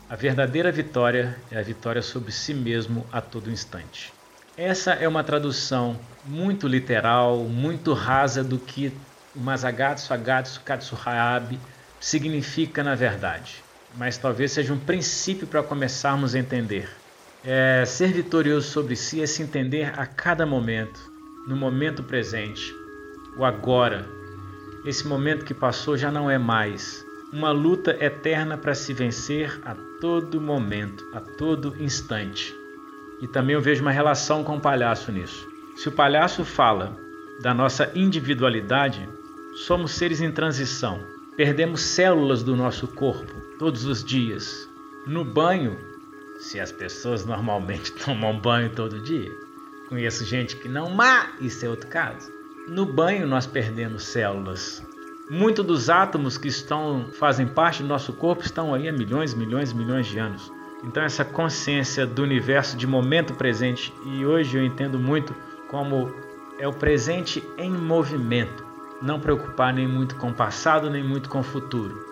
A 0.10 0.15
verdadeira 0.15 0.72
vitória 0.72 1.38
é 1.51 1.58
a 1.58 1.62
vitória 1.62 2.01
sobre 2.01 2.32
si 2.32 2.53
mesmo 2.53 3.06
a 3.12 3.20
todo 3.20 3.50
instante. 3.50 4.13
Essa 4.56 4.92
é 4.92 5.08
uma 5.08 5.24
tradução 5.24 6.00
muito 6.25 6.68
literal, 6.68 7.39
muito 7.39 7.94
rasa 7.94 8.44
do 8.44 8.60
que 8.60 8.94
o 9.36 9.39
Masagatsu 9.39 10.13
Agatsu 10.13 10.62
Katsu 10.62 10.98
Hayabe 11.03 11.60
significa 12.00 12.84
na 12.84 12.96
verdade. 12.96 13.63
Mas 13.96 14.18
talvez 14.18 14.51
seja 14.51 14.74
um 14.74 14.80
princípio 14.80 15.48
para 15.48 15.63
começarmos 15.63 16.36
a 16.36 16.39
entender. 16.39 17.02
É, 17.45 17.83
ser 17.85 18.13
vitorioso 18.13 18.69
sobre 18.69 18.95
si 18.95 19.21
é 19.21 19.27
se 19.27 19.43
entender 19.43 19.91
a 20.00 20.05
cada 20.05 20.45
momento, 20.45 21.12
no 21.45 21.57
momento 21.57 22.01
presente, 22.01 22.73
o 23.35 23.43
agora, 23.43 24.07
esse 24.85 25.05
momento 25.05 25.43
que 25.43 25.53
passou 25.53 25.97
já 25.97 26.09
não 26.09 26.31
é 26.31 26.38
mais. 26.38 27.05
Uma 27.33 27.51
luta 27.51 27.97
eterna 28.00 28.57
para 28.57 28.73
se 28.73 28.93
vencer 28.93 29.59
a 29.65 29.75
todo 30.00 30.39
momento, 30.39 31.05
a 31.13 31.19
todo 31.19 31.75
instante. 31.83 32.55
E 33.21 33.27
também 33.27 33.55
eu 33.55 33.62
vejo 33.62 33.81
uma 33.81 33.91
relação 33.91 34.41
com 34.41 34.55
o 34.55 34.62
palhaço 34.62 35.12
nisso. 35.12 35.45
Se 35.75 35.89
o 35.89 35.91
palhaço 35.91 36.45
fala 36.45 36.95
da 37.41 37.53
nossa 37.53 37.91
individualidade, 37.93 39.09
somos 39.65 39.91
seres 39.91 40.21
em 40.21 40.31
transição. 40.31 41.01
Perdemos 41.35 41.81
células 41.81 42.41
do 42.41 42.55
nosso 42.55 42.88
corpo 42.88 43.33
todos 43.59 43.83
os 43.83 44.01
dias. 44.01 44.69
No 45.05 45.25
banho, 45.25 45.77
se 46.43 46.59
as 46.59 46.73
pessoas 46.73 47.25
normalmente 47.25 47.93
tomam 48.03 48.38
banho 48.38 48.69
todo 48.69 49.00
dia, 49.00 49.31
conheço 49.88 50.25
gente 50.25 50.57
que 50.57 50.67
não, 50.67 50.89
mas 50.89 51.29
isso 51.39 51.65
é 51.65 51.69
outro 51.69 51.88
caso. 51.88 52.29
No 52.67 52.85
banho 52.85 53.25
nós 53.25 53.47
perdemos 53.47 54.03
células. 54.03 54.85
Muitos 55.29 55.65
dos 55.65 55.89
átomos 55.89 56.38
que 56.38 56.50
estão 56.50 57.07
fazem 57.13 57.47
parte 57.47 57.81
do 57.81 57.88
nosso 57.88 58.12
corpo 58.12 58.43
estão 58.43 58.73
aí 58.73 58.89
há 58.89 58.91
milhões, 58.91 59.33
milhões, 59.33 59.71
milhões 59.71 60.05
de 60.05 60.19
anos. 60.19 60.51
Então 60.83 61.01
essa 61.01 61.23
consciência 61.23 62.05
do 62.05 62.23
universo 62.23 62.75
de 62.75 62.85
momento 62.85 63.33
presente 63.33 63.93
e 64.05 64.25
hoje 64.25 64.57
eu 64.57 64.65
entendo 64.65 65.00
muito 65.00 65.33
como 65.69 66.13
é 66.59 66.67
o 66.67 66.73
presente 66.73 67.41
em 67.57 67.71
movimento, 67.71 68.65
não 69.01 69.17
preocupar 69.17 69.73
nem 69.73 69.88
muito 69.88 70.15
com 70.17 70.29
o 70.29 70.33
passado 70.33 70.89
nem 70.89 71.03
muito 71.03 71.29
com 71.29 71.39
o 71.39 71.43
futuro. 71.43 72.05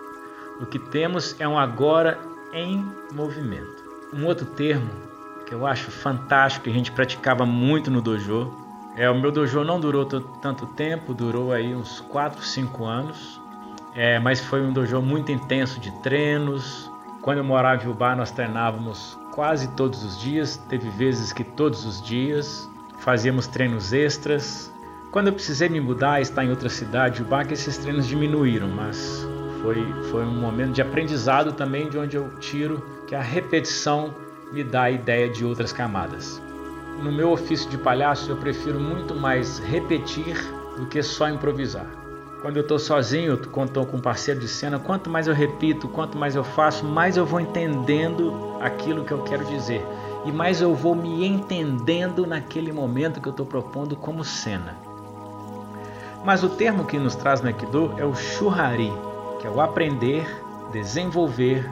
O 0.58 0.64
que 0.64 0.78
temos 0.78 1.38
é 1.38 1.46
um 1.46 1.58
agora 1.58 2.18
em 2.52 2.86
movimento. 3.12 3.91
Um 4.12 4.26
outro 4.26 4.46
termo 4.46 4.90
que 5.46 5.54
eu 5.54 5.66
acho 5.66 5.90
fantástico 5.90 6.64
que 6.64 6.70
a 6.70 6.74
gente 6.74 6.92
praticava 6.92 7.44
muito 7.46 7.90
no 7.90 8.00
dojo 8.00 8.62
é, 8.94 9.08
o 9.08 9.18
meu 9.18 9.32
dojo 9.32 9.64
não 9.64 9.80
durou 9.80 10.04
tanto 10.04 10.66
tempo, 10.66 11.14
durou 11.14 11.50
aí 11.50 11.74
uns 11.74 12.00
4, 12.00 12.42
5 12.42 12.84
anos, 12.84 13.40
é, 13.94 14.18
mas 14.18 14.38
foi 14.40 14.62
um 14.62 14.70
dojo 14.72 15.00
muito 15.00 15.32
intenso 15.32 15.80
de 15.80 15.90
treinos. 16.02 16.90
Quando 17.22 17.38
eu 17.38 17.44
morava 17.44 17.82
em 17.82 17.88
Ubá, 17.88 18.14
nós 18.14 18.30
treinávamos 18.30 19.18
quase 19.32 19.68
todos 19.68 20.04
os 20.04 20.20
dias, 20.20 20.58
teve 20.68 20.90
vezes 20.90 21.32
que 21.32 21.42
todos 21.42 21.86
os 21.86 22.02
dias, 22.02 22.68
fazíamos 22.98 23.46
treinos 23.46 23.94
extras. 23.94 24.70
Quando 25.10 25.28
eu 25.28 25.32
precisei 25.32 25.70
me 25.70 25.80
mudar 25.80 26.18
e 26.18 26.22
estar 26.22 26.44
em 26.44 26.50
outra 26.50 26.68
cidade, 26.68 27.22
Ubá, 27.22 27.44
que 27.44 27.54
esses 27.54 27.78
treinos 27.78 28.06
diminuíram, 28.06 28.68
mas 28.68 29.26
foi, 29.62 29.92
foi 30.10 30.24
um 30.24 30.40
momento 30.40 30.72
de 30.72 30.82
aprendizado 30.82 31.52
também, 31.52 31.88
de 31.88 31.96
onde 31.96 32.16
eu 32.16 32.28
tiro 32.40 32.82
que 33.06 33.14
a 33.14 33.22
repetição 33.22 34.14
me 34.52 34.62
dá 34.62 34.82
a 34.82 34.90
ideia 34.90 35.28
de 35.28 35.44
outras 35.44 35.72
camadas 35.72 36.42
no 37.02 37.10
meu 37.10 37.32
ofício 37.32 37.68
de 37.68 37.76
palhaço 37.76 38.30
eu 38.30 38.36
prefiro 38.36 38.78
muito 38.78 39.14
mais 39.14 39.58
repetir 39.58 40.36
do 40.76 40.86
que 40.86 41.02
só 41.02 41.28
improvisar. 41.28 41.86
Quando 42.40 42.56
eu 42.56 42.62
estou 42.62 42.78
sozinho, 42.78 43.36
quando 43.48 43.68
estou 43.68 43.86
com 43.86 43.96
um 43.96 44.00
parceiro 44.00 44.40
de 44.40 44.48
cena, 44.48 44.78
quanto 44.78 45.10
mais 45.10 45.26
eu 45.26 45.34
repito, 45.34 45.88
quanto 45.88 46.16
mais 46.16 46.34
eu 46.34 46.42
faço, 46.42 46.84
mais 46.84 47.16
eu 47.16 47.26
vou 47.26 47.40
entendendo 47.40 48.56
aquilo 48.60 49.04
que 49.04 49.12
eu 49.12 49.22
quero 49.22 49.44
dizer. 49.44 49.84
E 50.24 50.32
mais 50.32 50.60
eu 50.60 50.74
vou 50.74 50.94
me 50.94 51.24
entendendo 51.26 52.26
naquele 52.26 52.72
momento 52.72 53.20
que 53.20 53.28
eu 53.28 53.32
estou 53.32 53.46
propondo 53.46 53.96
como 53.96 54.24
cena. 54.24 54.76
Mas 56.24 56.42
o 56.42 56.48
termo 56.48 56.84
que 56.84 56.98
nos 56.98 57.16
traz 57.16 57.40
no 57.40 57.48
Aikido 57.48 57.94
é 57.96 58.04
o 58.04 58.14
Shuhari, 58.14 58.92
que 59.42 59.48
é 59.48 59.50
o 59.50 59.60
aprender, 59.60 60.24
desenvolver 60.72 61.68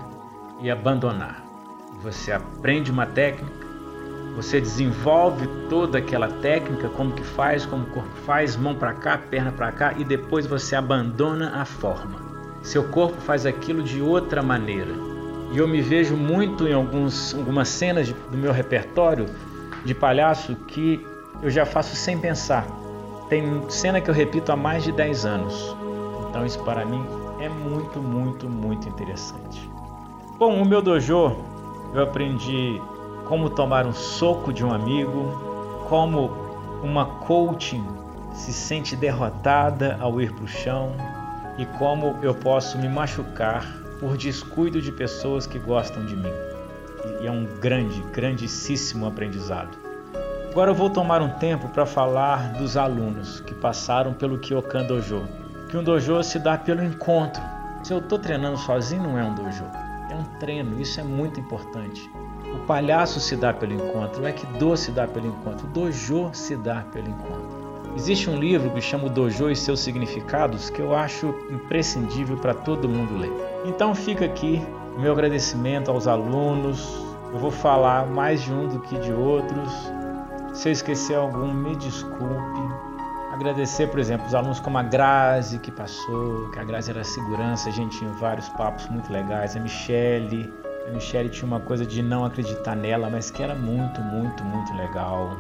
e 0.60 0.68
abandonar. 0.68 1.40
Você 2.02 2.32
aprende 2.32 2.90
uma 2.90 3.06
técnica, 3.06 3.64
você 4.34 4.60
desenvolve 4.60 5.46
toda 5.68 5.98
aquela 5.98 6.26
técnica, 6.26 6.88
como 6.88 7.12
que 7.12 7.22
faz, 7.22 7.64
como 7.64 7.84
o 7.84 7.86
corpo 7.86 8.10
faz, 8.26 8.56
mão 8.56 8.74
para 8.74 8.92
cá, 8.92 9.16
perna 9.16 9.52
para 9.52 9.70
cá, 9.70 9.94
e 9.96 10.04
depois 10.04 10.46
você 10.46 10.74
abandona 10.74 11.60
a 11.60 11.64
forma. 11.64 12.18
Seu 12.60 12.84
corpo 12.88 13.20
faz 13.20 13.46
aquilo 13.46 13.84
de 13.84 14.02
outra 14.02 14.42
maneira. 14.42 14.92
E 15.52 15.58
eu 15.58 15.68
me 15.68 15.80
vejo 15.80 16.16
muito 16.16 16.66
em 16.66 16.72
alguns, 16.72 17.34
algumas 17.34 17.68
cenas 17.68 18.08
de, 18.08 18.14
do 18.14 18.36
meu 18.36 18.52
repertório 18.52 19.26
de 19.84 19.94
palhaço 19.94 20.56
que 20.66 21.06
eu 21.40 21.50
já 21.50 21.64
faço 21.64 21.94
sem 21.94 22.18
pensar. 22.18 22.66
Tem 23.28 23.62
cena 23.68 24.00
que 24.00 24.10
eu 24.10 24.14
repito 24.14 24.50
há 24.50 24.56
mais 24.56 24.82
de 24.82 24.90
10 24.90 25.24
anos. 25.24 25.76
Então 26.28 26.44
isso 26.44 26.58
para 26.64 26.84
mim 26.84 27.19
é 27.40 27.48
muito, 27.48 28.00
muito, 28.00 28.48
muito 28.48 28.88
interessante. 28.88 29.68
Bom, 30.38 30.62
o 30.62 30.64
meu 30.64 30.80
dojo 30.80 31.36
eu 31.92 32.02
aprendi 32.02 32.80
como 33.24 33.50
tomar 33.50 33.86
um 33.86 33.92
soco 33.92 34.52
de 34.52 34.64
um 34.64 34.72
amigo, 34.72 35.84
como 35.88 36.30
uma 36.82 37.06
coaching 37.06 37.84
se 38.32 38.52
sente 38.52 38.94
derrotada 38.94 39.96
ao 40.00 40.20
ir 40.20 40.32
para 40.32 40.44
o 40.44 40.48
chão 40.48 40.92
e 41.58 41.66
como 41.78 42.18
eu 42.22 42.34
posso 42.34 42.78
me 42.78 42.88
machucar 42.88 43.66
por 43.98 44.16
descuido 44.16 44.80
de 44.80 44.92
pessoas 44.92 45.46
que 45.46 45.58
gostam 45.58 46.04
de 46.06 46.16
mim. 46.16 46.32
E 47.20 47.26
é 47.26 47.30
um 47.30 47.44
grande, 47.60 48.00
grandíssimo 48.12 49.06
aprendizado. 49.06 49.76
Agora 50.50 50.70
eu 50.70 50.74
vou 50.74 50.90
tomar 50.90 51.22
um 51.22 51.30
tempo 51.38 51.68
para 51.68 51.86
falar 51.86 52.54
dos 52.54 52.76
alunos 52.76 53.40
que 53.40 53.54
passaram 53.54 54.12
pelo 54.12 54.38
Kyokan 54.38 54.84
Dojo. 54.84 55.22
Que 55.70 55.76
um 55.76 55.84
dojo 55.84 56.20
se 56.24 56.40
dá 56.40 56.58
pelo 56.58 56.82
encontro. 56.82 57.40
Se 57.84 57.92
eu 57.92 57.98
estou 57.98 58.18
treinando 58.18 58.58
sozinho, 58.58 59.04
não 59.04 59.16
é 59.16 59.22
um 59.22 59.32
dojo. 59.32 59.64
É 60.10 60.14
um 60.16 60.24
treino, 60.40 60.80
isso 60.80 60.98
é 60.98 61.04
muito 61.04 61.38
importante. 61.38 62.10
O 62.52 62.66
palhaço 62.66 63.20
se 63.20 63.36
dá 63.36 63.52
pelo 63.52 63.74
encontro, 63.74 64.20
o 64.20 64.26
Aikido 64.26 64.76
se 64.76 64.90
dá 64.90 65.06
pelo 65.06 65.28
encontro, 65.28 65.68
o 65.68 65.70
Dojo 65.70 66.30
se 66.32 66.56
dá 66.56 66.84
pelo 66.92 67.08
encontro. 67.08 67.92
Existe 67.94 68.28
um 68.28 68.36
livro 68.36 68.68
que 68.72 68.80
chama 68.80 69.04
o 69.04 69.08
Dojo 69.08 69.48
e 69.48 69.54
seus 69.54 69.78
significados 69.78 70.70
que 70.70 70.82
eu 70.82 70.92
acho 70.92 71.32
imprescindível 71.48 72.36
para 72.36 72.52
todo 72.52 72.88
mundo 72.88 73.16
ler. 73.16 73.30
Então 73.64 73.94
fica 73.94 74.24
aqui 74.24 74.60
meu 74.98 75.12
agradecimento 75.12 75.88
aos 75.88 76.08
alunos. 76.08 77.00
Eu 77.32 77.38
vou 77.38 77.52
falar 77.52 78.08
mais 78.08 78.42
de 78.42 78.52
um 78.52 78.66
do 78.66 78.80
que 78.80 78.98
de 78.98 79.12
outros. 79.12 79.72
Se 80.52 80.68
eu 80.68 80.72
esquecer 80.72 81.14
algum, 81.14 81.54
me 81.54 81.76
desculpe. 81.76 82.89
Agradecer, 83.40 83.86
por 83.86 83.98
exemplo, 83.98 84.26
os 84.26 84.34
alunos 84.34 84.60
como 84.60 84.76
a 84.76 84.82
Grazi 84.82 85.58
que 85.58 85.70
passou, 85.70 86.50
que 86.50 86.58
a 86.58 86.62
Grazi 86.62 86.90
era 86.90 87.02
segurança, 87.02 87.70
a 87.70 87.72
gente 87.72 87.96
tinha 87.96 88.12
vários 88.12 88.50
papos 88.50 88.86
muito 88.88 89.10
legais, 89.10 89.56
a 89.56 89.60
Michele, 89.60 90.52
a 90.86 90.90
Michelle 90.90 91.30
tinha 91.30 91.46
uma 91.46 91.58
coisa 91.58 91.86
de 91.86 92.02
não 92.02 92.22
acreditar 92.22 92.76
nela, 92.76 93.08
mas 93.08 93.30
que 93.30 93.42
era 93.42 93.54
muito, 93.54 93.98
muito, 94.02 94.44
muito 94.44 94.74
legal. 94.74 95.38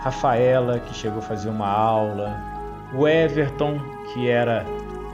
Rafaela, 0.00 0.80
que 0.80 0.94
chegou 0.94 1.18
a 1.18 1.22
fazer 1.22 1.50
uma 1.50 1.68
aula. 1.68 2.34
O 2.94 3.06
Everton, 3.06 3.78
que 4.14 4.30
era 4.30 4.64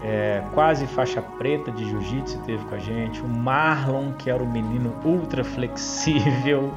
é, 0.05 0.41
quase 0.55 0.87
faixa 0.87 1.21
preta 1.21 1.73
de 1.73 1.91
jiu-jitsu, 1.91 2.39
teve 2.43 2.65
com 2.67 2.77
a 2.77 2.79
gente. 2.79 3.21
O 3.21 3.29
Marlon, 3.29 4.13
que 4.13 4.31
era 4.31 4.41
o 4.41 4.49
menino 4.49 4.95
ultra 5.05 5.43
flexível. 5.43 6.73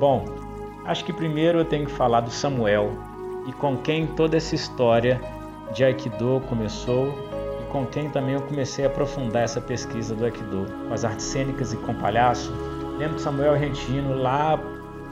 Bom, 0.00 0.24
acho 0.86 1.04
que 1.04 1.12
primeiro 1.12 1.58
eu 1.58 1.64
tenho 1.66 1.84
que 1.84 1.92
falar 1.92 2.22
do 2.22 2.30
Samuel 2.30 3.06
e 3.48 3.52
com 3.54 3.76
quem 3.78 4.06
toda 4.06 4.36
essa 4.36 4.54
história 4.54 5.20
de 5.74 5.82
Aikido 5.82 6.40
começou 6.48 7.12
com 7.70 7.86
quem 7.86 8.10
também 8.10 8.34
eu 8.34 8.42
comecei 8.42 8.84
a 8.84 8.88
aprofundar 8.88 9.42
essa 9.42 9.60
pesquisa 9.60 10.14
do 10.14 10.24
Aikido, 10.24 10.66
com 10.86 10.94
as 10.94 11.04
artes 11.04 11.26
cênicas 11.26 11.72
e 11.72 11.76
com 11.76 11.94
palhaço. 11.94 12.52
Lembro 12.98 13.16
de 13.16 13.22
Samuel 13.22 13.52
Argentino 13.52 14.14
lá 14.14 14.58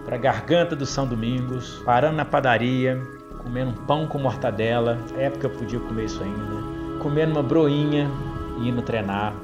para 0.05 0.16
a 0.16 0.19
garganta 0.19 0.75
do 0.75 0.87
São 0.87 1.07
Domingos, 1.07 1.83
parando 1.85 2.16
na 2.16 2.25
padaria, 2.25 3.00
comendo 3.43 3.71
um 3.71 3.87
pão 3.87 4.07
com 4.07 4.19
mortadela, 4.19 4.99
na 5.12 5.21
época 5.21 5.47
eu 5.47 5.50
podia 5.50 5.81
comer 5.81 6.05
isso 6.05 6.23
ainda, 6.23 6.99
comendo 7.02 7.33
uma 7.33 7.43
broinha 7.43 8.11
e 8.59 8.69
indo 8.69 8.83
treinar. 8.83 9.35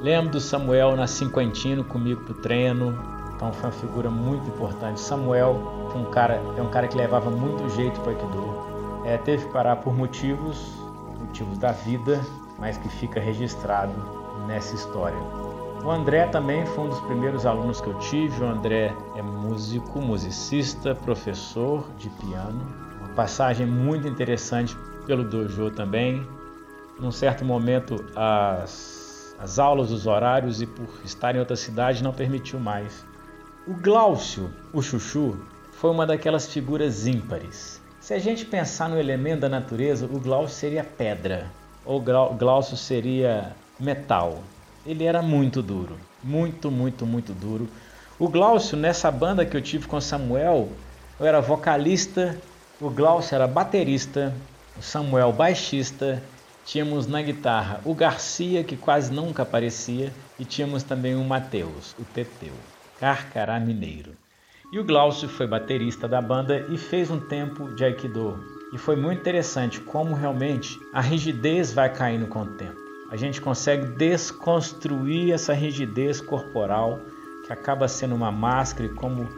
Lembro 0.00 0.32
do 0.32 0.40
Samuel 0.40 0.96
na 0.96 1.06
Cinquentino 1.06 1.84
comigo 1.84 2.22
pro 2.22 2.34
treino, 2.34 2.98
então 3.34 3.52
foi 3.52 3.70
uma 3.70 3.72
figura 3.72 4.10
muito 4.10 4.48
importante. 4.48 5.00
Samuel 5.00 5.83
um 5.94 6.04
cara, 6.06 6.40
é 6.56 6.62
um 6.62 6.70
cara 6.70 6.88
que 6.88 6.96
levava 6.96 7.30
muito 7.30 7.68
jeito 7.74 8.00
para 8.00 8.12
Aikido. 8.12 8.54
É, 9.04 9.18
teve 9.18 9.46
que 9.46 9.52
parar 9.52 9.76
por 9.76 9.94
motivos, 9.94 10.74
motivos 11.18 11.58
da 11.58 11.72
vida, 11.72 12.20
mas 12.58 12.78
que 12.78 12.88
fica 12.88 13.20
registrado 13.20 13.92
nessa 14.46 14.74
história. 14.74 15.18
O 15.84 15.90
André 15.90 16.26
também 16.28 16.64
foi 16.64 16.84
um 16.84 16.88
dos 16.88 17.00
primeiros 17.00 17.44
alunos 17.44 17.80
que 17.80 17.88
eu 17.88 17.98
tive. 17.98 18.42
O 18.42 18.46
André 18.46 18.94
é 19.16 19.22
músico, 19.22 20.00
musicista, 20.00 20.94
professor 20.94 21.84
de 21.98 22.08
piano, 22.08 22.66
uma 23.00 23.10
passagem 23.10 23.66
muito 23.66 24.08
interessante 24.08 24.74
pelo 25.06 25.24
dojo 25.24 25.70
também. 25.70 26.26
Num 26.98 27.10
certo 27.10 27.44
momento, 27.44 27.96
as, 28.16 29.36
as 29.38 29.58
aulas, 29.58 29.90
os 29.90 30.06
horários 30.06 30.62
e 30.62 30.66
por 30.66 30.88
estar 31.04 31.36
em 31.36 31.38
outra 31.38 31.56
cidade 31.56 32.02
não 32.02 32.12
permitiu 32.12 32.58
mais. 32.58 33.04
O 33.66 33.74
Glaucio, 33.74 34.50
o 34.72 34.80
Chuchu, 34.80 35.36
foi 35.84 35.90
uma 35.90 36.06
daquelas 36.06 36.50
figuras 36.50 37.06
ímpares. 37.06 37.78
Se 38.00 38.14
a 38.14 38.18
gente 38.18 38.46
pensar 38.46 38.88
no 38.88 38.98
elemento 38.98 39.40
da 39.40 39.50
natureza, 39.50 40.06
o 40.06 40.18
Glaucio 40.18 40.56
seria 40.56 40.82
pedra, 40.82 41.46
ou 41.84 42.00
Glaucio 42.00 42.74
seria 42.74 43.54
metal. 43.78 44.42
Ele 44.86 45.04
era 45.04 45.20
muito 45.20 45.60
duro, 45.60 45.98
muito, 46.22 46.70
muito, 46.70 47.04
muito 47.04 47.34
duro. 47.34 47.68
O 48.18 48.30
Glaucio, 48.30 48.78
nessa 48.78 49.10
banda 49.10 49.44
que 49.44 49.54
eu 49.54 49.60
tive 49.60 49.86
com 49.86 49.98
o 49.98 50.00
Samuel, 50.00 50.70
eu 51.20 51.26
era 51.26 51.42
vocalista, 51.42 52.34
o 52.80 52.88
Glaucio 52.88 53.34
era 53.34 53.46
baterista, 53.46 54.32
o 54.78 54.82
Samuel 54.82 55.34
baixista, 55.34 56.22
tínhamos 56.64 57.06
na 57.06 57.20
guitarra 57.20 57.82
o 57.84 57.94
Garcia, 57.94 58.64
que 58.64 58.74
quase 58.74 59.12
nunca 59.12 59.42
aparecia, 59.42 60.10
e 60.38 60.46
tínhamos 60.46 60.82
também 60.82 61.14
o 61.14 61.22
Mateus, 61.22 61.94
o 61.98 62.04
Teteu, 62.04 62.54
Carcará 62.98 63.60
Mineiro. 63.60 64.23
E 64.74 64.78
o 64.80 64.82
Glaucio 64.82 65.28
foi 65.28 65.46
baterista 65.46 66.08
da 66.08 66.20
banda 66.20 66.66
e 66.68 66.76
fez 66.76 67.08
um 67.08 67.20
tempo 67.20 67.72
de 67.72 67.84
Aikido. 67.84 68.40
E 68.72 68.76
foi 68.76 68.96
muito 68.96 69.20
interessante 69.20 69.78
como 69.78 70.16
realmente 70.16 70.80
a 70.92 71.00
rigidez 71.00 71.72
vai 71.72 71.94
caindo 71.94 72.26
com 72.26 72.40
o 72.40 72.46
tempo. 72.46 72.80
A 73.08 73.14
gente 73.14 73.40
consegue 73.40 73.86
desconstruir 73.86 75.32
essa 75.32 75.52
rigidez 75.52 76.20
corporal 76.20 76.98
que 77.46 77.52
acaba 77.52 77.86
sendo 77.86 78.16
uma 78.16 78.32
máscara 78.32 78.86
e 78.86 78.92
como 78.92 79.28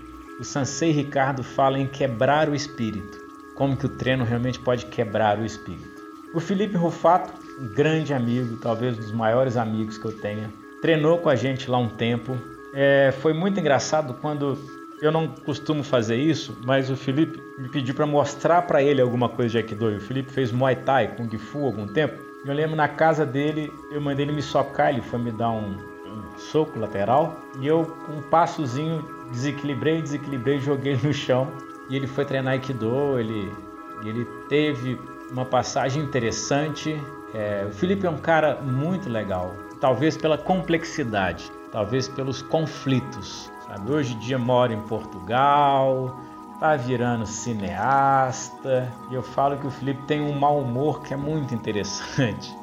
o 0.40 0.42
Sansei 0.42 0.90
Ricardo 0.90 1.42
fala 1.42 1.78
em 1.78 1.86
quebrar 1.86 2.48
o 2.48 2.54
espírito, 2.54 3.18
como 3.54 3.76
que 3.76 3.84
o 3.84 3.90
treino 3.90 4.24
realmente 4.24 4.58
pode 4.58 4.86
quebrar 4.86 5.38
o 5.38 5.44
espírito. 5.44 6.00
O 6.32 6.40
Felipe 6.40 6.78
Rufato, 6.78 7.30
um 7.60 7.68
grande 7.74 8.14
amigo, 8.14 8.56
talvez 8.56 8.96
um 8.96 9.02
dos 9.02 9.12
maiores 9.12 9.58
amigos 9.58 9.98
que 9.98 10.06
eu 10.06 10.18
tenha, 10.18 10.50
treinou 10.80 11.18
com 11.18 11.28
a 11.28 11.36
gente 11.36 11.70
lá 11.70 11.76
um 11.76 11.90
tempo. 11.90 12.38
É, 12.72 13.12
foi 13.20 13.34
muito 13.34 13.60
engraçado 13.60 14.14
quando 14.14 14.56
eu 15.00 15.12
não 15.12 15.28
costumo 15.28 15.82
fazer 15.82 16.16
isso, 16.16 16.56
mas 16.64 16.90
o 16.90 16.96
Felipe 16.96 17.42
me 17.58 17.68
pediu 17.68 17.94
para 17.94 18.06
mostrar 18.06 18.62
para 18.62 18.82
ele 18.82 19.00
alguma 19.00 19.28
coisa 19.28 19.50
de 19.52 19.58
Aikido. 19.58 19.88
O 19.88 20.00
Felipe 20.00 20.32
fez 20.32 20.50
Muay 20.50 20.76
Thai, 20.76 21.14
Kung 21.16 21.28
Fu 21.38 21.64
algum 21.66 21.86
tempo. 21.86 22.22
Eu 22.44 22.54
lembro 22.54 22.76
na 22.76 22.88
casa 22.88 23.26
dele, 23.26 23.72
eu 23.90 24.00
mandei 24.00 24.24
ele 24.24 24.32
me 24.32 24.42
socar, 24.42 24.90
ele 24.90 25.02
foi 25.02 25.18
me 25.18 25.32
dar 25.32 25.50
um, 25.50 25.76
um 26.06 26.38
soco 26.38 26.78
lateral 26.78 27.40
e 27.60 27.66
eu 27.66 27.84
com 28.06 28.12
um 28.12 28.22
passozinho 28.22 29.04
desequilibrei, 29.30 30.00
desequilibrei, 30.00 30.60
joguei 30.60 30.96
no 31.02 31.12
chão 31.12 31.50
e 31.90 31.96
ele 31.96 32.06
foi 32.06 32.24
treinar 32.24 32.54
Aikido, 32.54 33.18
ele, 33.18 33.52
ele 34.04 34.24
teve 34.48 34.98
uma 35.30 35.44
passagem 35.44 36.02
interessante. 36.02 37.00
É, 37.34 37.66
o 37.68 37.72
Felipe 37.72 38.06
é 38.06 38.10
um 38.10 38.18
cara 38.18 38.56
muito 38.62 39.10
legal, 39.10 39.54
talvez 39.80 40.16
pela 40.16 40.38
complexidade, 40.38 41.50
talvez 41.70 42.08
pelos 42.08 42.40
conflitos. 42.40 43.50
Sabe? 43.68 43.92
Hoje 43.92 44.14
em 44.14 44.18
dia 44.18 44.38
mora 44.38 44.72
em 44.72 44.80
Portugal, 44.82 46.16
tá 46.60 46.76
virando 46.76 47.26
cineasta, 47.26 48.92
e 49.10 49.14
eu 49.14 49.22
falo 49.22 49.56
que 49.56 49.66
o 49.66 49.70
Felipe 49.70 50.02
tem 50.04 50.20
um 50.20 50.38
mau 50.38 50.58
humor 50.60 51.02
que 51.02 51.12
é 51.12 51.16
muito 51.16 51.54
interessante. 51.54 52.54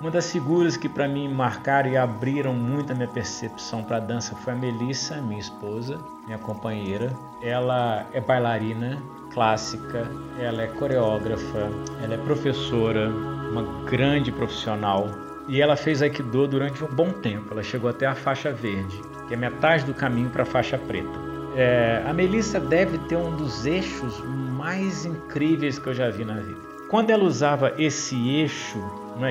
Uma 0.00 0.10
das 0.10 0.32
figuras 0.32 0.76
que 0.76 0.88
para 0.88 1.06
mim 1.06 1.28
marcaram 1.28 1.88
e 1.88 1.96
abriram 1.96 2.52
muito 2.52 2.92
a 2.92 2.94
minha 2.94 3.06
percepção 3.06 3.84
para 3.84 4.00
dança 4.00 4.34
foi 4.34 4.52
a 4.52 4.56
Melissa, 4.56 5.22
minha 5.22 5.38
esposa, 5.38 6.00
minha 6.26 6.38
companheira. 6.38 7.12
Ela 7.40 8.04
é 8.12 8.20
bailarina 8.20 9.00
clássica, 9.32 10.10
ela 10.40 10.62
é 10.62 10.66
coreógrafa, 10.66 11.70
ela 12.02 12.14
é 12.14 12.18
professora, 12.18 13.10
uma 13.52 13.62
grande 13.84 14.32
profissional. 14.32 15.06
E 15.48 15.60
ela 15.60 15.76
fez 15.76 16.02
Aikido 16.02 16.46
durante 16.46 16.82
um 16.84 16.88
bom 16.88 17.10
tempo. 17.10 17.48
Ela 17.52 17.62
chegou 17.62 17.90
até 17.90 18.06
a 18.06 18.14
faixa 18.14 18.52
verde, 18.52 19.00
que 19.26 19.34
é 19.34 19.36
metade 19.36 19.84
do 19.84 19.94
caminho 19.94 20.30
para 20.30 20.42
a 20.42 20.46
faixa 20.46 20.78
preta. 20.78 21.32
É, 21.56 22.02
a 22.06 22.12
Melissa 22.12 22.58
deve 22.58 22.98
ter 22.98 23.16
um 23.16 23.36
dos 23.36 23.66
eixos 23.66 24.22
mais 24.56 25.04
incríveis 25.04 25.78
que 25.78 25.88
eu 25.88 25.94
já 25.94 26.08
vi 26.08 26.24
na 26.24 26.36
vida. 26.36 26.60
Quando 26.88 27.10
ela 27.10 27.24
usava 27.24 27.74
esse 27.78 28.16
eixo, 28.30 28.78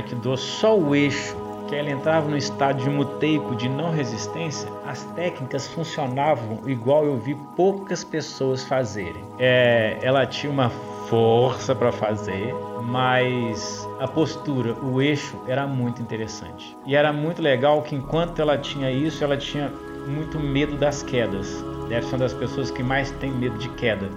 que 0.08 0.16
dou 0.16 0.38
só 0.38 0.78
o 0.78 0.96
eixo, 0.96 1.36
que 1.68 1.76
ela 1.76 1.90
entrava 1.90 2.28
no 2.28 2.36
estado 2.36 2.84
de 2.84 2.90
muteico 2.90 3.56
de 3.56 3.70
não 3.70 3.92
resistência, 3.92 4.70
as 4.86 5.04
técnicas 5.16 5.68
funcionavam 5.68 6.60
igual 6.68 7.06
eu 7.06 7.18
vi 7.18 7.36
poucas 7.56 8.04
pessoas 8.04 8.64
fazerem. 8.64 9.24
É, 9.40 9.98
ela 10.02 10.26
tinha 10.26 10.52
uma 10.52 10.70
força 11.12 11.76
para 11.76 11.92
fazer, 11.92 12.56
mas 12.86 13.86
a 14.00 14.08
postura, 14.08 14.74
o 14.82 15.02
eixo 15.02 15.38
era 15.46 15.68
muito 15.68 16.02
interessante. 16.02 16.74
E 16.86 16.96
era 16.96 17.12
muito 17.12 17.42
legal 17.42 17.82
que 17.82 17.94
enquanto 17.94 18.42
ela 18.42 18.58
tinha 18.58 18.90
isso, 18.90 19.22
ela 19.22 19.36
tinha 19.36 19.70
muito 20.08 20.40
medo 20.40 20.78
das 20.78 21.04
quedas. 21.04 21.62
Deve 21.90 22.06
ser 22.06 22.16
uma 22.16 22.20
das 22.20 22.34
pessoas 22.34 22.72
que 22.72 22.82
mais 22.82 23.12
tem 23.12 23.30
medo 23.30 23.58
de 23.58 23.68
queda. 23.72 24.10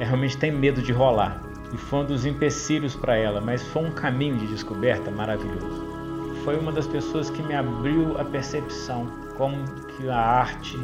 É, 0.00 0.04
realmente 0.04 0.36
tem 0.36 0.50
medo 0.50 0.82
de 0.82 0.90
rolar 0.90 1.40
e 1.72 1.76
foi 1.76 2.00
um 2.00 2.06
dos 2.06 2.26
empecilhos 2.26 2.96
para 2.96 3.16
ela, 3.16 3.40
mas 3.40 3.62
foi 3.68 3.84
um 3.84 3.92
caminho 3.92 4.36
de 4.36 4.48
descoberta 4.48 5.12
maravilhoso. 5.12 5.86
Foi 6.42 6.58
uma 6.58 6.72
das 6.72 6.88
pessoas 6.88 7.30
que 7.30 7.40
me 7.40 7.54
abriu 7.54 8.18
a 8.18 8.24
percepção 8.24 9.06
como 9.36 9.62
que 9.96 10.08
a 10.08 10.18
arte 10.18 10.76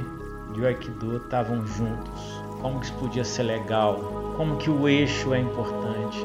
e 0.55 0.61
o 0.61 0.67
Aikido 0.69 1.17
estavam 1.17 1.67
juntos, 1.67 2.45
como 2.63 2.79
que 2.79 2.87
isso 2.87 2.95
podia 2.95 3.25
ser 3.25 3.43
legal, 3.43 4.28
como 4.39 4.57
que 4.57 4.71
o 4.71 4.89
eixo 4.89 5.35
é 5.35 5.41
importante. 5.41 6.25